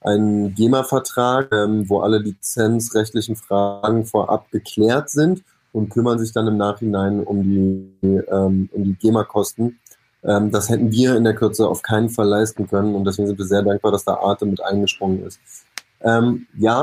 einen 0.00 0.54
GEMA-Vertrag, 0.54 1.52
ähm, 1.52 1.88
wo 1.88 2.00
alle 2.00 2.18
lizenzrechtlichen 2.18 3.36
Fragen 3.36 4.06
vorab 4.06 4.50
geklärt 4.50 5.10
sind 5.10 5.42
und 5.72 5.90
kümmern 5.90 6.18
sich 6.18 6.32
dann 6.32 6.46
im 6.46 6.56
Nachhinein 6.56 7.22
um 7.22 7.42
die, 7.42 7.90
ähm, 8.30 8.68
um 8.72 8.84
die 8.84 8.94
GEMA-Kosten. 8.94 9.78
Ähm, 10.24 10.50
das 10.50 10.68
hätten 10.68 10.90
wir 10.90 11.16
in 11.16 11.24
der 11.24 11.34
Kürze 11.34 11.68
auf 11.68 11.82
keinen 11.82 12.08
Fall 12.10 12.26
leisten 12.28 12.66
können 12.68 12.94
und 12.94 13.04
deswegen 13.04 13.28
sind 13.28 13.38
wir 13.38 13.46
sehr 13.46 13.62
dankbar, 13.62 13.92
dass 13.92 14.04
da 14.04 14.14
Arte 14.14 14.46
mit 14.46 14.62
eingesprungen 14.62 15.24
ist. 15.24 15.38
Ähm, 16.00 16.46
ja, 16.56 16.82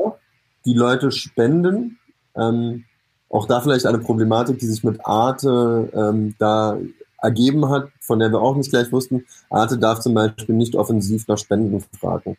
die 0.66 0.74
Leute 0.74 1.12
spenden. 1.12 1.98
Ähm, 2.36 2.86
auch 3.30 3.48
da 3.48 3.62
vielleicht 3.62 3.86
eine 3.86 4.00
Problematik, 4.00 4.60
die 4.60 4.66
sich 4.66 4.84
mit 4.84 5.06
Arte 5.06 5.90
ähm, 5.94 6.36
da 6.40 6.78
ergeben 7.22 7.70
hat, 7.70 7.90
von 8.02 8.20
der 8.20 8.32
wir 8.32 8.42
auch 8.42 8.56
nicht 8.56 8.70
gleich 8.70 8.92
wussten. 8.92 9.26
Arte 9.50 9.78
darf 9.78 10.00
zum 10.00 10.14
Beispiel 10.14 10.56
nicht 10.56 10.76
offensiv 10.76 11.28
nach 11.28 11.38
Spenden 11.38 11.84
fragen. 12.00 12.38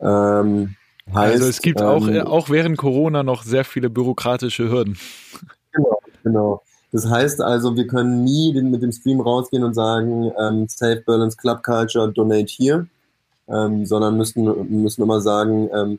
Ähm, 0.00 0.76
heißt, 1.12 1.34
also 1.34 1.48
es 1.48 1.62
gibt 1.62 1.80
auch, 1.82 2.06
ähm, 2.06 2.14
äh, 2.14 2.20
auch 2.20 2.50
während 2.50 2.76
Corona 2.76 3.22
noch 3.22 3.42
sehr 3.42 3.64
viele 3.64 3.90
bürokratische 3.90 4.70
Hürden. 4.70 4.98
Genau. 6.22 6.62
Das 6.92 7.08
heißt 7.08 7.40
also, 7.40 7.76
wir 7.76 7.86
können 7.86 8.24
nie 8.24 8.52
den, 8.52 8.70
mit 8.70 8.82
dem 8.82 8.92
Stream 8.92 9.20
rausgehen 9.20 9.62
und 9.62 9.74
sagen, 9.74 10.32
ähm, 10.38 10.66
Save 10.68 11.02
Balance 11.06 11.36
Club 11.36 11.62
Culture, 11.62 12.12
donate 12.12 12.52
hier. 12.52 12.86
Ähm, 13.50 13.84
sondern 13.86 14.16
müssen, 14.16 14.44
müssen 14.82 15.02
immer 15.02 15.20
sagen, 15.20 15.68
ähm, 15.74 15.98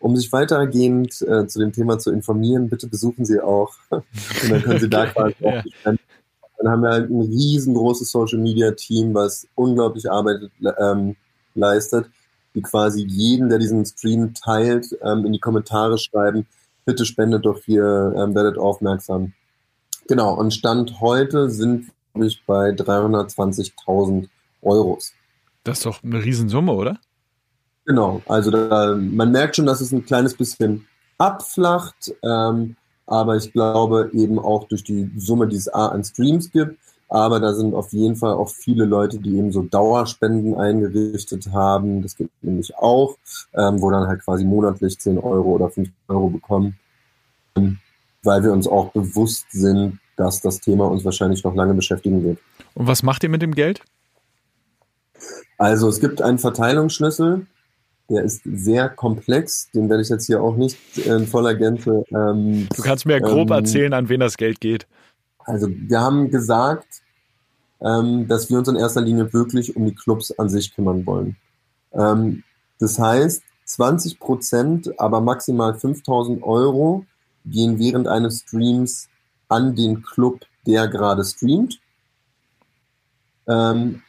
um 0.00 0.16
sich 0.16 0.32
weitergehend 0.32 1.22
äh, 1.22 1.46
zu 1.46 1.58
dem 1.58 1.72
Thema 1.72 1.98
zu 1.98 2.10
informieren, 2.10 2.68
bitte 2.68 2.86
besuchen 2.86 3.24
Sie 3.24 3.40
auch. 3.40 3.74
Und 3.90 4.04
dann 4.50 4.62
können 4.62 4.80
Sie 4.80 4.88
da 4.90 5.06
quasi 5.06 5.34
auch 5.40 5.64
ja. 5.84 5.94
Dann 6.62 6.70
haben 6.70 6.82
wir 6.82 6.90
halt 6.90 7.10
ein 7.10 7.20
riesengroßes 7.20 8.10
Social 8.12 8.38
Media 8.38 8.70
Team, 8.70 9.14
was 9.14 9.48
unglaublich 9.56 10.08
Arbeit 10.08 10.48
ähm, 10.78 11.16
leistet, 11.56 12.06
die 12.54 12.62
quasi 12.62 13.04
jeden, 13.04 13.48
der 13.48 13.58
diesen 13.58 13.84
Stream 13.84 14.32
teilt, 14.34 14.86
ähm, 15.02 15.26
in 15.26 15.32
die 15.32 15.40
Kommentare 15.40 15.98
schreiben, 15.98 16.46
bitte 16.84 17.04
spendet 17.04 17.46
doch 17.46 17.64
hier, 17.64 18.14
ähm, 18.16 18.36
werdet 18.36 18.58
aufmerksam. 18.58 19.32
Genau, 20.06 20.34
und 20.34 20.52
Stand 20.52 21.00
heute 21.00 21.50
sind 21.50 21.90
wir 22.14 22.30
bei 22.46 22.70
320.000 22.70 24.28
Euros. 24.62 25.12
Das 25.64 25.78
ist 25.78 25.86
doch 25.86 26.02
eine 26.02 26.22
Riesensumme, 26.22 26.72
oder? 26.72 26.98
Genau, 27.84 28.22
also 28.26 28.50
da, 28.50 28.94
man 28.96 29.32
merkt 29.32 29.56
schon, 29.56 29.66
dass 29.66 29.80
es 29.80 29.92
ein 29.92 30.04
kleines 30.04 30.34
bisschen 30.34 30.86
abflacht, 31.18 32.12
ähm, 32.22 32.76
aber 33.06 33.36
ich 33.36 33.52
glaube 33.52 34.10
eben 34.12 34.38
auch 34.38 34.68
durch 34.68 34.84
die 34.84 35.10
Summe, 35.16 35.48
die 35.48 35.56
es 35.56 35.72
A 35.72 35.88
an 35.88 36.04
Streams 36.04 36.50
gibt, 36.50 36.78
aber 37.08 37.40
da 37.40 37.52
sind 37.52 37.74
auf 37.74 37.92
jeden 37.92 38.16
Fall 38.16 38.32
auch 38.32 38.48
viele 38.48 38.84
Leute, 38.84 39.18
die 39.18 39.36
eben 39.36 39.52
so 39.52 39.62
Dauerspenden 39.62 40.54
eingerichtet 40.54 41.52
haben. 41.52 42.00
Das 42.00 42.16
gibt 42.16 42.30
nämlich 42.42 42.74
auch, 42.76 43.16
ähm, 43.52 43.82
wo 43.82 43.90
dann 43.90 44.06
halt 44.06 44.24
quasi 44.24 44.44
monatlich 44.44 44.98
10 44.98 45.18
Euro 45.18 45.50
oder 45.50 45.68
5 45.68 45.90
Euro 46.08 46.30
bekommen, 46.30 46.78
weil 48.22 48.42
wir 48.42 48.52
uns 48.52 48.66
auch 48.66 48.92
bewusst 48.92 49.44
sind, 49.50 49.98
dass 50.16 50.40
das 50.40 50.60
Thema 50.60 50.86
uns 50.90 51.04
wahrscheinlich 51.04 51.44
noch 51.44 51.54
lange 51.54 51.74
beschäftigen 51.74 52.24
wird. 52.24 52.38
Und 52.74 52.86
was 52.86 53.02
macht 53.02 53.22
ihr 53.24 53.28
mit 53.28 53.42
dem 53.42 53.54
Geld? 53.54 53.82
Also 55.62 55.88
es 55.88 56.00
gibt 56.00 56.20
einen 56.20 56.40
Verteilungsschlüssel, 56.40 57.46
der 58.10 58.24
ist 58.24 58.42
sehr 58.44 58.88
komplex, 58.88 59.70
den 59.70 59.88
werde 59.88 60.02
ich 60.02 60.08
jetzt 60.08 60.26
hier 60.26 60.42
auch 60.42 60.56
nicht 60.56 60.98
in 60.98 61.24
voller 61.28 61.54
Gänze. 61.54 62.04
Ähm, 62.10 62.66
du 62.74 62.82
kannst 62.82 63.06
mir 63.06 63.20
grob 63.20 63.48
ähm, 63.50 63.58
erzählen, 63.58 63.92
an 63.92 64.08
wen 64.08 64.18
das 64.18 64.36
Geld 64.36 64.60
geht. 64.60 64.88
Also 65.38 65.68
wir 65.70 66.00
haben 66.00 66.32
gesagt, 66.32 66.88
ähm, 67.80 68.26
dass 68.26 68.50
wir 68.50 68.58
uns 68.58 68.66
in 68.66 68.74
erster 68.74 69.02
Linie 69.02 69.32
wirklich 69.32 69.76
um 69.76 69.84
die 69.84 69.94
Clubs 69.94 70.36
an 70.36 70.48
sich 70.48 70.74
kümmern 70.74 71.06
wollen. 71.06 71.36
Ähm, 71.92 72.42
das 72.80 72.98
heißt, 72.98 73.44
20 73.66 74.18
Prozent, 74.18 74.98
aber 74.98 75.20
maximal 75.20 75.74
5000 75.74 76.42
Euro 76.42 77.06
gehen 77.44 77.78
während 77.78 78.08
eines 78.08 78.40
Streams 78.40 79.08
an 79.46 79.76
den 79.76 80.02
Club, 80.02 80.40
der 80.66 80.88
gerade 80.88 81.24
streamt. 81.24 81.78
Ähm, 83.46 84.02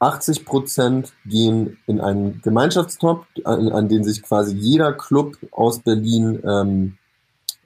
80 0.00 0.44
Prozent 0.44 1.12
gehen 1.26 1.76
in 1.86 2.00
einen 2.00 2.40
Gemeinschaftstop, 2.42 3.26
an, 3.44 3.68
an, 3.68 3.88
den 3.88 4.02
sich 4.02 4.22
quasi 4.22 4.56
jeder 4.56 4.92
Club 4.94 5.36
aus 5.52 5.80
Berlin 5.80 6.42
ähm, 6.44 6.96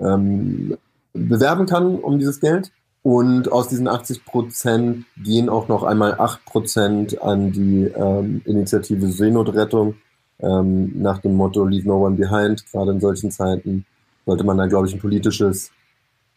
ähm, 0.00 0.76
bewerben 1.12 1.66
kann 1.66 1.96
um 1.96 2.18
dieses 2.18 2.40
Geld. 2.40 2.70
Und 3.02 3.52
aus 3.52 3.68
diesen 3.68 3.86
80 3.86 4.24
Prozent 4.24 5.04
gehen 5.22 5.48
auch 5.48 5.68
noch 5.68 5.84
einmal 5.84 6.14
8 6.18 6.44
Prozent 6.44 7.22
an 7.22 7.52
die 7.52 7.84
ähm, 7.84 8.42
Initiative 8.46 9.06
Seenotrettung 9.08 9.94
ähm, 10.40 10.90
nach 11.00 11.18
dem 11.18 11.36
Motto 11.36 11.64
Leave 11.66 11.86
No 11.86 12.04
One 12.04 12.16
Behind. 12.16 12.64
Gerade 12.72 12.92
in 12.92 13.00
solchen 13.00 13.30
Zeiten 13.30 13.84
sollte 14.26 14.44
man 14.44 14.56
da, 14.56 14.66
glaube 14.66 14.88
ich, 14.88 14.94
ein 14.94 15.00
politisches 15.00 15.70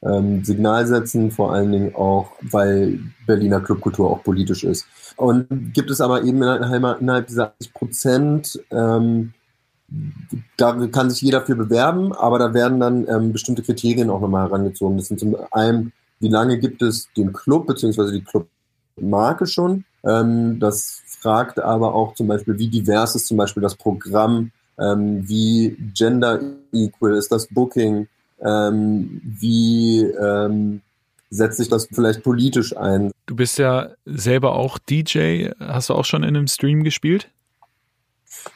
ähm, 0.04 0.44
Signal 0.44 0.86
setzen, 0.86 1.32
vor 1.32 1.54
allen 1.54 1.72
Dingen 1.72 1.96
auch, 1.96 2.32
weil 2.42 3.00
Berliner 3.26 3.62
Clubkultur 3.62 4.10
auch 4.10 4.24
politisch 4.24 4.64
ist. 4.64 4.86
Und 5.16 5.74
gibt 5.74 5.90
es 5.90 6.02
aber 6.02 6.24
eben 6.24 6.42
innerhalb, 6.42 7.28
dieser 7.28 7.54
80 7.54 7.74
Prozent, 7.74 8.60
ähm, 8.72 9.34
da 10.58 10.88
kann 10.88 11.10
sich 11.10 11.22
jeder 11.22 11.42
für 11.42 11.56
bewerben, 11.56 12.14
aber 12.14 12.40
da 12.40 12.54
werden 12.54 12.80
dann 12.80 13.08
ähm, 13.08 13.32
bestimmte 13.32 13.64
Kriterien 13.64 14.10
auch 14.10 14.20
nochmal 14.20 14.48
herangezogen. 14.48 14.98
Das 14.98 15.08
sind 15.08 15.20
zum 15.20 15.36
einen, 15.52 15.94
wie 16.20 16.28
lange 16.28 16.60
gibt 16.60 16.82
es 16.82 17.08
den 17.16 17.32
Club 17.32 17.68
beziehungsweise 17.68 18.12
die 18.12 18.24
Clubmarke 18.24 19.48
schon? 19.48 19.86
Ähm, 20.06 20.60
das 20.60 21.02
fragt 21.20 21.60
aber 21.60 21.96
auch 21.96 22.16
zum 22.16 22.28
Beispiel, 22.28 22.60
wie 22.60 22.68
divers 22.68 23.16
ist 23.16 23.28
zum 23.28 23.38
Beispiel 23.38 23.64
das 23.64 23.76
Programm, 23.76 24.52
ähm, 24.80 25.28
wie 25.28 25.78
gender 25.94 26.40
equal 26.72 27.16
ist 27.16 27.32
das 27.32 27.48
Booking, 27.48 28.08
ähm, 28.44 29.22
wie 29.24 30.02
ähm, 30.02 30.82
setzt 31.30 31.58
sich 31.58 31.70
das 31.70 31.88
vielleicht 31.92 32.24
politisch 32.24 32.76
ein? 32.76 33.12
Du 33.26 33.36
bist 33.36 33.58
ja 33.58 33.90
selber 34.06 34.56
auch 34.56 34.78
DJ. 34.78 35.50
Hast 35.60 35.90
du 35.90 35.94
auch 35.94 36.06
schon 36.06 36.24
in 36.24 36.36
einem 36.36 36.48
Stream 36.48 36.84
gespielt? 36.84 37.30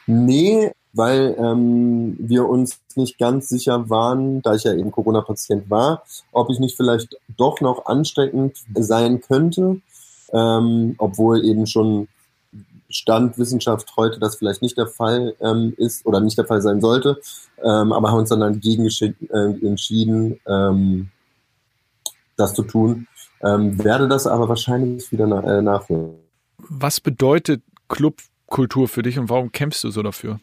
Nee, 0.06 0.72
weil 0.92 1.34
ähm, 1.38 2.16
wir 2.18 2.48
uns 2.48 2.78
nicht 2.94 3.18
ganz 3.18 3.48
sicher 3.48 3.88
waren, 3.88 4.42
da 4.42 4.54
ich 4.54 4.64
ja 4.64 4.74
eben 4.74 4.90
Corona-Patient 4.90 5.70
war, 5.70 6.02
ob 6.32 6.50
ich 6.50 6.58
nicht 6.58 6.76
vielleicht 6.76 7.16
doch 7.36 7.60
noch 7.60 7.86
ansteckend 7.86 8.58
sein 8.74 9.20
könnte, 9.20 9.80
ähm, 10.32 10.94
obwohl 10.98 11.44
eben 11.44 11.66
schon 11.66 12.08
Stand 12.92 13.38
Wissenschaft 13.38 13.92
heute 13.96 14.18
das 14.18 14.36
vielleicht 14.36 14.62
nicht 14.62 14.76
der 14.76 14.86
Fall 14.86 15.34
ähm, 15.40 15.74
ist 15.76 16.06
oder 16.06 16.20
nicht 16.20 16.38
der 16.38 16.44
Fall 16.44 16.62
sein 16.62 16.80
sollte, 16.80 17.20
ähm, 17.62 17.92
aber 17.92 18.10
haben 18.10 18.18
uns 18.18 18.28
dann 18.28 18.40
dagegen 18.40 18.86
äh, 18.86 19.66
entschieden, 19.66 20.40
ähm, 20.46 21.10
das 22.36 22.54
zu 22.54 22.62
tun. 22.62 23.06
Ähm, 23.42 23.82
werde 23.82 24.08
das 24.08 24.26
aber 24.26 24.48
wahrscheinlich 24.48 25.10
wieder 25.10 25.26
na 25.26 25.42
äh, 25.42 25.62
nachholen. 25.62 26.14
Was 26.58 27.00
bedeutet 27.00 27.62
Clubkultur 27.88 28.88
für 28.88 29.02
dich 29.02 29.18
und 29.18 29.28
warum 29.28 29.50
kämpfst 29.50 29.82
du 29.84 29.90
so 29.90 30.02
dafür? 30.02 30.38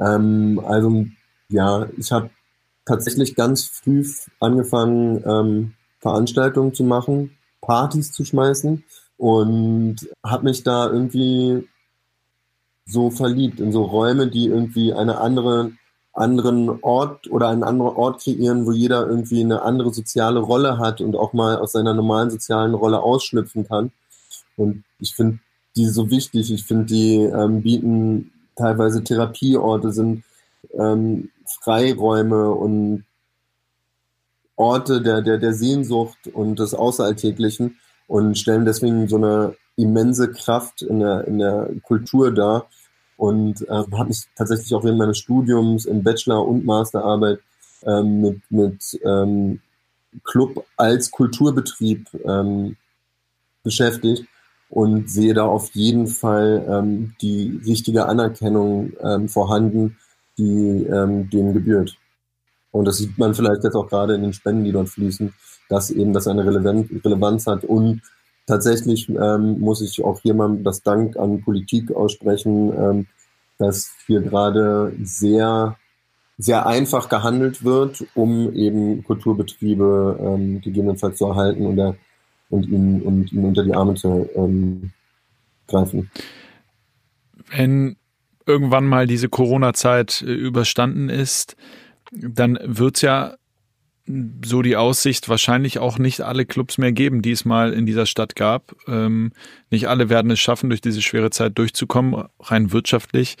Ähm, 0.00 0.60
also 0.66 1.06
ja, 1.48 1.86
ich 1.96 2.10
habe 2.10 2.30
tatsächlich 2.86 3.36
ganz 3.36 3.64
früh 3.64 4.04
angefangen, 4.40 5.22
ähm, 5.24 5.74
Veranstaltungen 6.00 6.74
zu 6.74 6.82
machen, 6.82 7.36
Partys 7.60 8.12
zu 8.12 8.24
schmeißen 8.24 8.82
und 9.20 9.96
habe 10.24 10.44
mich 10.44 10.62
da 10.62 10.90
irgendwie 10.90 11.68
so 12.86 13.10
verliebt 13.10 13.60
in 13.60 13.70
so 13.70 13.82
Räume, 13.82 14.28
die 14.28 14.46
irgendwie 14.46 14.94
eine 14.94 15.18
andere 15.18 15.72
anderen 16.14 16.82
Ort 16.82 17.30
oder 17.30 17.48
einen 17.48 17.62
anderen 17.62 17.94
Ort 17.96 18.22
kreieren, 18.22 18.64
wo 18.64 18.72
jeder 18.72 19.06
irgendwie 19.06 19.44
eine 19.44 19.60
andere 19.60 19.92
soziale 19.92 20.40
Rolle 20.40 20.78
hat 20.78 21.02
und 21.02 21.16
auch 21.16 21.34
mal 21.34 21.58
aus 21.58 21.72
seiner 21.72 21.92
normalen 21.92 22.30
sozialen 22.30 22.72
Rolle 22.72 23.02
ausschlüpfen 23.02 23.68
kann. 23.68 23.92
Und 24.56 24.84
ich 24.98 25.14
finde 25.14 25.40
die 25.76 25.86
so 25.86 26.08
wichtig. 26.08 26.50
Ich 26.50 26.64
finde, 26.64 26.86
die 26.86 27.16
ähm, 27.16 27.60
bieten 27.60 28.32
teilweise 28.56 29.04
Therapieorte, 29.04 29.92
sind 29.92 30.24
ähm, 30.72 31.28
Freiräume 31.44 32.50
und 32.52 33.04
Orte 34.56 35.02
der, 35.02 35.20
der, 35.20 35.36
der 35.36 35.52
Sehnsucht 35.52 36.26
und 36.32 36.58
des 36.58 36.72
Außeralltäglichen 36.72 37.76
und 38.10 38.36
stellen 38.36 38.64
deswegen 38.64 39.06
so 39.06 39.18
eine 39.18 39.54
immense 39.76 40.32
Kraft 40.32 40.82
in 40.82 40.98
der, 40.98 41.28
in 41.28 41.38
der 41.38 41.70
Kultur 41.84 42.34
dar. 42.34 42.66
Und 43.16 43.62
äh, 43.68 43.72
habe 43.72 44.08
mich 44.08 44.24
tatsächlich 44.34 44.74
auch 44.74 44.82
während 44.82 44.98
meines 44.98 45.18
Studiums 45.18 45.84
im 45.84 46.02
Bachelor- 46.02 46.44
und 46.44 46.64
Masterarbeit 46.64 47.38
ähm, 47.84 48.20
mit, 48.20 48.40
mit 48.50 49.00
ähm, 49.04 49.60
Club 50.24 50.64
als 50.76 51.12
Kulturbetrieb 51.12 52.08
ähm, 52.24 52.76
beschäftigt 53.62 54.24
und 54.70 55.08
sehe 55.08 55.32
da 55.32 55.44
auf 55.44 55.70
jeden 55.74 56.08
Fall 56.08 56.66
ähm, 56.68 57.14
die 57.20 57.60
richtige 57.64 58.06
Anerkennung 58.06 58.92
ähm, 59.04 59.28
vorhanden, 59.28 59.98
die 60.36 60.84
ähm, 60.84 61.30
dem 61.30 61.52
gebührt. 61.52 61.96
Und 62.72 62.86
das 62.86 62.96
sieht 62.96 63.16
man 63.18 63.34
vielleicht 63.34 63.62
jetzt 63.62 63.76
auch 63.76 63.88
gerade 63.88 64.16
in 64.16 64.22
den 64.22 64.32
Spenden, 64.32 64.64
die 64.64 64.72
dort 64.72 64.88
fließen, 64.88 65.32
dass 65.70 65.90
eben 65.90 66.12
das 66.12 66.26
eine 66.26 66.44
Relevanz 66.44 67.46
hat. 67.46 67.64
Und 67.64 68.02
tatsächlich 68.46 69.08
ähm, 69.08 69.60
muss 69.60 69.80
ich 69.80 70.04
auch 70.04 70.20
hier 70.20 70.34
mal 70.34 70.58
das 70.62 70.82
Dank 70.82 71.16
an 71.16 71.40
Politik 71.42 71.92
aussprechen, 71.92 72.72
ähm, 72.76 73.06
dass 73.56 73.92
hier 74.06 74.20
gerade 74.20 74.92
sehr, 75.02 75.76
sehr 76.38 76.66
einfach 76.66 77.08
gehandelt 77.08 77.64
wird, 77.64 78.04
um 78.14 78.52
eben 78.54 79.04
Kulturbetriebe 79.04 80.18
ähm, 80.20 80.60
gegebenenfalls 80.60 81.18
zu 81.18 81.26
erhalten 81.26 81.64
und, 81.66 81.76
der, 81.76 81.94
und, 82.50 82.66
ihnen, 82.66 83.02
und 83.02 83.32
ihnen 83.32 83.44
unter 83.44 83.62
die 83.62 83.74
Arme 83.74 83.94
zu 83.94 84.28
ähm, 84.34 84.90
greifen. 85.68 86.10
Wenn 87.48 87.96
irgendwann 88.44 88.86
mal 88.86 89.06
diese 89.06 89.28
Corona-Zeit 89.28 90.22
äh, 90.22 90.32
überstanden 90.32 91.08
ist, 91.08 91.54
dann 92.10 92.58
wird 92.64 92.96
es 92.96 93.02
ja 93.02 93.34
so 94.06 94.62
die 94.62 94.76
Aussicht 94.76 95.28
wahrscheinlich 95.28 95.78
auch 95.78 95.98
nicht 95.98 96.22
alle 96.22 96.44
Clubs 96.44 96.78
mehr 96.78 96.92
geben, 96.92 97.22
die 97.22 97.32
es 97.32 97.44
mal 97.44 97.72
in 97.72 97.86
dieser 97.86 98.06
Stadt 98.06 98.34
gab. 98.34 98.74
Ähm, 98.86 99.32
nicht 99.70 99.88
alle 99.88 100.08
werden 100.08 100.30
es 100.30 100.40
schaffen, 100.40 100.70
durch 100.70 100.80
diese 100.80 101.02
schwere 101.02 101.30
Zeit 101.30 101.58
durchzukommen, 101.58 102.24
rein 102.40 102.72
wirtschaftlich. 102.72 103.36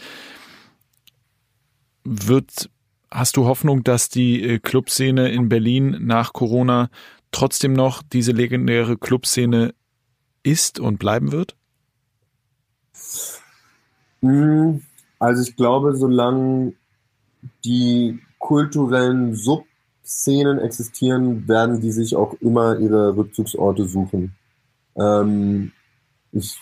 Wird, 2.04 2.70
hast 3.10 3.36
du 3.36 3.46
Hoffnung, 3.46 3.84
dass 3.84 4.08
die 4.08 4.42
äh, 4.42 4.58
Clubszene 4.58 5.30
in 5.30 5.48
Berlin 5.48 5.96
nach 6.00 6.32
Corona 6.32 6.90
trotzdem 7.32 7.72
noch 7.72 8.02
diese 8.02 8.32
legendäre 8.32 8.96
Clubszene 8.96 9.74
ist 10.42 10.80
und 10.80 10.98
bleiben 10.98 11.32
wird? 11.32 11.56
Hm, 14.20 14.82
also 15.18 15.42
ich 15.42 15.56
glaube, 15.56 15.96
solange 15.96 16.74
die 17.64 18.20
kulturellen 18.38 19.34
Subszenen 20.10 20.58
existieren, 20.58 21.46
werden 21.46 21.80
die 21.80 21.92
sich 21.92 22.16
auch 22.16 22.34
immer 22.40 22.78
ihre 22.78 23.16
Rückzugsorte 23.16 23.86
suchen. 23.86 24.34
Ähm, 24.96 25.70
ich 26.32 26.58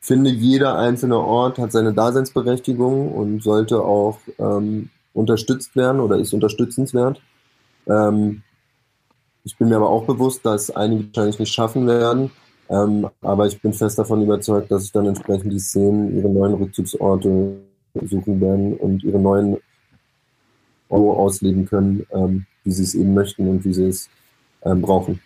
finde, 0.00 0.30
jeder 0.30 0.76
einzelne 0.76 1.18
Ort 1.18 1.58
hat 1.58 1.70
seine 1.70 1.94
Daseinsberechtigung 1.94 3.12
und 3.12 3.40
sollte 3.42 3.82
auch 3.82 4.18
ähm, 4.38 4.90
unterstützt 5.14 5.76
werden 5.76 6.00
oder 6.00 6.18
ist 6.18 6.32
unterstützenswert. 6.34 7.22
Ähm, 7.86 8.42
ich 9.44 9.56
bin 9.56 9.68
mir 9.68 9.76
aber 9.76 9.88
auch 9.88 10.04
bewusst, 10.04 10.44
dass 10.44 10.70
einige 10.74 11.06
wahrscheinlich 11.06 11.38
nicht 11.38 11.54
schaffen 11.54 11.86
werden. 11.86 12.32
Ähm, 12.68 13.08
aber 13.22 13.46
ich 13.46 13.62
bin 13.62 13.72
fest 13.72 13.96
davon 13.98 14.22
überzeugt, 14.22 14.72
dass 14.72 14.82
sich 14.82 14.92
dann 14.92 15.06
entsprechend 15.06 15.52
die 15.52 15.60
Szenen 15.60 16.16
ihre 16.16 16.28
neuen 16.28 16.54
Rückzugsorte 16.54 17.58
suchen 18.02 18.40
werden 18.40 18.76
und 18.76 19.04
ihre 19.04 19.20
neuen 19.20 19.56
Euro 20.90 21.14
ausleben 21.14 21.66
können, 21.66 22.06
ähm, 22.12 22.46
wie 22.64 22.72
sie 22.72 22.82
es 22.82 22.94
eben 22.94 23.14
möchten 23.14 23.48
und 23.48 23.64
wie 23.64 23.74
sie 23.74 23.86
es 23.86 24.08
ähm, 24.62 24.82
brauchen. 24.82 25.20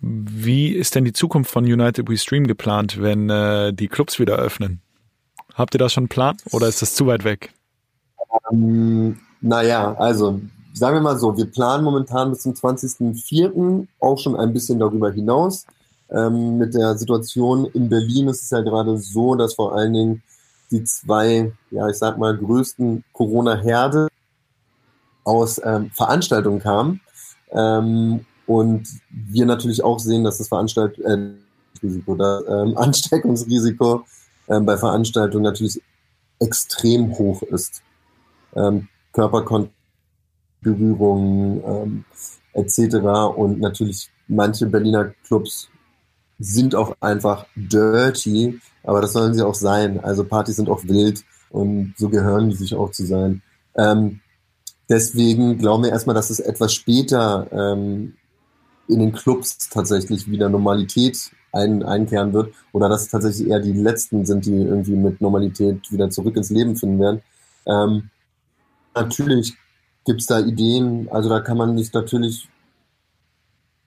Wie 0.00 0.68
ist 0.68 0.94
denn 0.94 1.04
die 1.04 1.12
Zukunft 1.12 1.50
von 1.50 1.64
United 1.64 2.08
We 2.08 2.16
Stream 2.16 2.46
geplant, 2.46 3.00
wenn 3.00 3.28
äh, 3.30 3.72
die 3.72 3.88
Clubs 3.88 4.18
wieder 4.18 4.36
öffnen? 4.36 4.80
Habt 5.54 5.74
ihr 5.74 5.78
da 5.78 5.88
schon 5.88 6.02
einen 6.02 6.08
Plan 6.08 6.36
oder 6.52 6.68
ist 6.68 6.82
das 6.82 6.94
zu 6.94 7.06
weit 7.06 7.24
weg? 7.24 7.52
Ähm, 8.52 9.18
naja, 9.40 9.94
also 9.94 10.40
sagen 10.74 10.96
wir 10.96 11.00
mal 11.00 11.18
so, 11.18 11.36
wir 11.36 11.46
planen 11.46 11.82
momentan 11.82 12.30
bis 12.30 12.40
zum 12.40 12.52
20.04. 12.52 13.86
auch 13.98 14.18
schon 14.18 14.36
ein 14.36 14.52
bisschen 14.52 14.78
darüber 14.78 15.10
hinaus. 15.10 15.66
Ähm, 16.10 16.58
mit 16.58 16.74
der 16.74 16.96
Situation 16.96 17.64
in 17.72 17.88
Berlin 17.88 18.28
ist 18.28 18.42
es 18.42 18.50
ja 18.50 18.60
gerade 18.60 18.96
so, 18.98 19.34
dass 19.34 19.54
vor 19.54 19.74
allen 19.74 19.92
Dingen 19.92 20.22
die 20.70 20.84
zwei, 20.84 21.52
ja, 21.70 21.88
ich 21.88 21.96
sag 21.96 22.18
mal, 22.18 22.36
größten 22.36 23.04
Corona-Herde 23.12 24.08
aus 25.24 25.60
ähm, 25.64 25.90
Veranstaltungen 25.92 26.60
kamen. 26.60 27.00
Ähm, 27.50 28.24
und 28.46 28.88
wir 29.10 29.46
natürlich 29.46 29.82
auch 29.82 29.98
sehen, 29.98 30.24
dass 30.24 30.38
das 30.38 30.48
Veranstalt 30.48 30.98
äh, 30.98 31.32
das 31.82 32.44
ähm, 32.48 32.76
Ansteckungsrisiko 32.76 34.04
ähm, 34.48 34.66
bei 34.66 34.76
Veranstaltungen 34.76 35.44
natürlich 35.44 35.80
extrem 36.38 37.16
hoch 37.18 37.42
ist. 37.42 37.82
Ähm, 38.54 38.88
Körperkontakt 39.12 39.72
Berührungen 40.66 41.62
ähm, 41.64 42.04
etc. 42.54 42.96
Und 43.36 43.60
natürlich 43.60 44.10
manche 44.26 44.66
Berliner 44.66 45.12
Clubs 45.26 45.68
sind 46.38 46.74
auch 46.74 46.96
einfach 47.00 47.46
dirty, 47.54 48.60
aber 48.82 49.00
das 49.00 49.12
sollen 49.12 49.34
sie 49.34 49.42
auch 49.42 49.54
sein. 49.54 50.00
Also 50.02 50.24
Partys 50.24 50.56
sind 50.56 50.68
auch 50.68 50.84
wild 50.84 51.24
und 51.50 51.94
so 51.96 52.08
gehören 52.08 52.50
die 52.50 52.56
sich 52.56 52.74
auch 52.74 52.90
zu 52.90 53.06
sein. 53.06 53.42
Ähm, 53.76 54.20
deswegen 54.88 55.58
glauben 55.58 55.84
wir 55.84 55.90
erstmal, 55.90 56.14
dass 56.14 56.30
es 56.30 56.40
etwas 56.40 56.74
später 56.74 57.46
ähm, 57.52 58.14
in 58.88 59.00
den 59.00 59.12
Clubs 59.12 59.68
tatsächlich 59.68 60.30
wieder 60.30 60.48
Normalität 60.48 61.30
ein, 61.52 61.82
einkehren 61.82 62.32
wird 62.32 62.54
oder 62.72 62.88
dass 62.88 63.08
tatsächlich 63.08 63.48
eher 63.48 63.60
die 63.60 63.72
letzten 63.72 64.26
sind, 64.26 64.46
die 64.46 64.52
irgendwie 64.52 64.96
mit 64.96 65.20
Normalität 65.20 65.90
wieder 65.90 66.10
zurück 66.10 66.36
ins 66.36 66.50
Leben 66.50 66.76
finden 66.76 67.00
werden. 67.00 67.22
Ähm, 67.66 68.10
natürlich 68.94 69.56
Gibt 70.06 70.20
es 70.20 70.26
da 70.26 70.38
Ideen? 70.38 71.08
Also 71.10 71.28
da 71.28 71.40
kann 71.40 71.58
man 71.58 71.76
sich 71.76 71.92
natürlich 71.92 72.48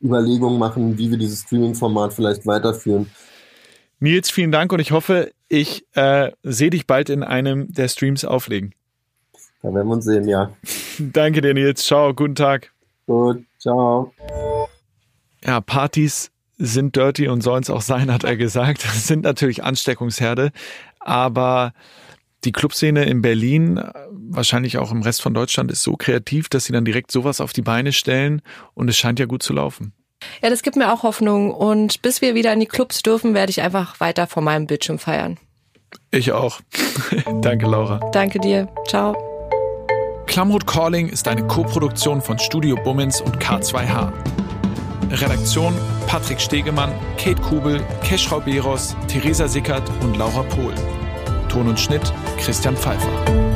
Überlegungen 0.01 0.59
machen, 0.59 0.97
wie 0.97 1.11
wir 1.11 1.17
dieses 1.17 1.41
Streaming-Format 1.41 2.13
vielleicht 2.13 2.45
weiterführen. 2.45 3.09
Nils, 3.99 4.31
vielen 4.31 4.51
Dank 4.51 4.71
und 4.71 4.79
ich 4.79 4.91
hoffe, 4.91 5.31
ich 5.49 5.85
äh, 5.95 6.31
sehe 6.43 6.69
dich 6.69 6.87
bald 6.87 7.09
in 7.09 7.23
einem 7.23 7.71
der 7.73 7.87
Streams 7.89 8.23
auflegen. 8.23 8.73
Da 9.61 9.73
werden 9.73 9.87
wir 9.87 9.95
uns 9.95 10.05
sehen, 10.05 10.27
ja. 10.27 10.51
Danke 10.99 11.41
dir, 11.41 11.53
Nils. 11.53 11.85
Ciao, 11.85 12.13
guten 12.13 12.35
Tag. 12.35 12.71
Gut, 13.07 13.43
ciao. 13.57 14.13
Ja, 15.43 15.59
Partys 15.59 16.31
sind 16.57 16.95
dirty 16.95 17.27
und 17.27 17.41
sollen 17.41 17.63
es 17.63 17.69
auch 17.69 17.81
sein, 17.81 18.11
hat 18.11 18.23
er 18.23 18.37
gesagt. 18.37 18.83
Das 18.85 19.07
sind 19.07 19.23
natürlich 19.23 19.63
Ansteckungsherde, 19.63 20.51
aber 20.99 21.73
die 22.45 22.51
Clubszene 22.51 23.05
in 23.05 23.21
Berlin, 23.21 23.81
wahrscheinlich 24.11 24.77
auch 24.77 24.91
im 24.91 25.01
Rest 25.01 25.21
von 25.21 25.33
Deutschland, 25.33 25.71
ist 25.71 25.83
so 25.83 25.95
kreativ, 25.95 26.49
dass 26.49 26.65
sie 26.65 26.73
dann 26.73 26.85
direkt 26.85 27.11
sowas 27.11 27.41
auf 27.41 27.53
die 27.53 27.61
Beine 27.61 27.91
stellen 27.91 28.41
und 28.73 28.89
es 28.89 28.97
scheint 28.97 29.19
ja 29.19 29.25
gut 29.25 29.43
zu 29.43 29.53
laufen. 29.53 29.93
Ja, 30.41 30.49
das 30.49 30.63
gibt 30.63 30.75
mir 30.75 30.91
auch 30.93 31.03
Hoffnung 31.03 31.51
und 31.53 32.01
bis 32.01 32.21
wir 32.21 32.35
wieder 32.35 32.51
in 32.53 32.59
die 32.59 32.65
Clubs 32.65 33.01
dürfen, 33.01 33.33
werde 33.33 33.49
ich 33.49 33.61
einfach 33.61 33.99
weiter 33.99 34.27
vor 34.27 34.43
meinem 34.43 34.67
Bildschirm 34.67 34.99
feiern. 34.99 35.37
Ich 36.11 36.31
auch. 36.31 36.59
Danke, 37.41 37.65
Laura. 37.65 37.99
Danke 38.11 38.39
dir. 38.39 38.67
Ciao. 38.87 39.15
Klamroth 40.27 40.67
Calling 40.67 41.09
ist 41.09 41.27
eine 41.27 41.45
Koproduktion 41.47 42.21
von 42.21 42.37
Studio 42.37 42.75
Bummins 42.83 43.21
und 43.21 43.37
K2H. 43.37 44.11
Redaktion 45.11 45.73
Patrick 46.05 46.39
Stegemann, 46.39 46.91
Kate 47.17 47.41
Kubel, 47.41 47.81
Keschrau 48.03 48.39
Beros, 48.39 48.95
Theresa 49.07 49.47
Sickert 49.47 49.89
und 50.01 50.17
Laura 50.17 50.43
Pohl. 50.43 50.73
Ton 51.49 51.67
und 51.67 51.79
Schnitt 51.79 52.13
Christian 52.37 52.77
Pfeiffer. 52.77 53.48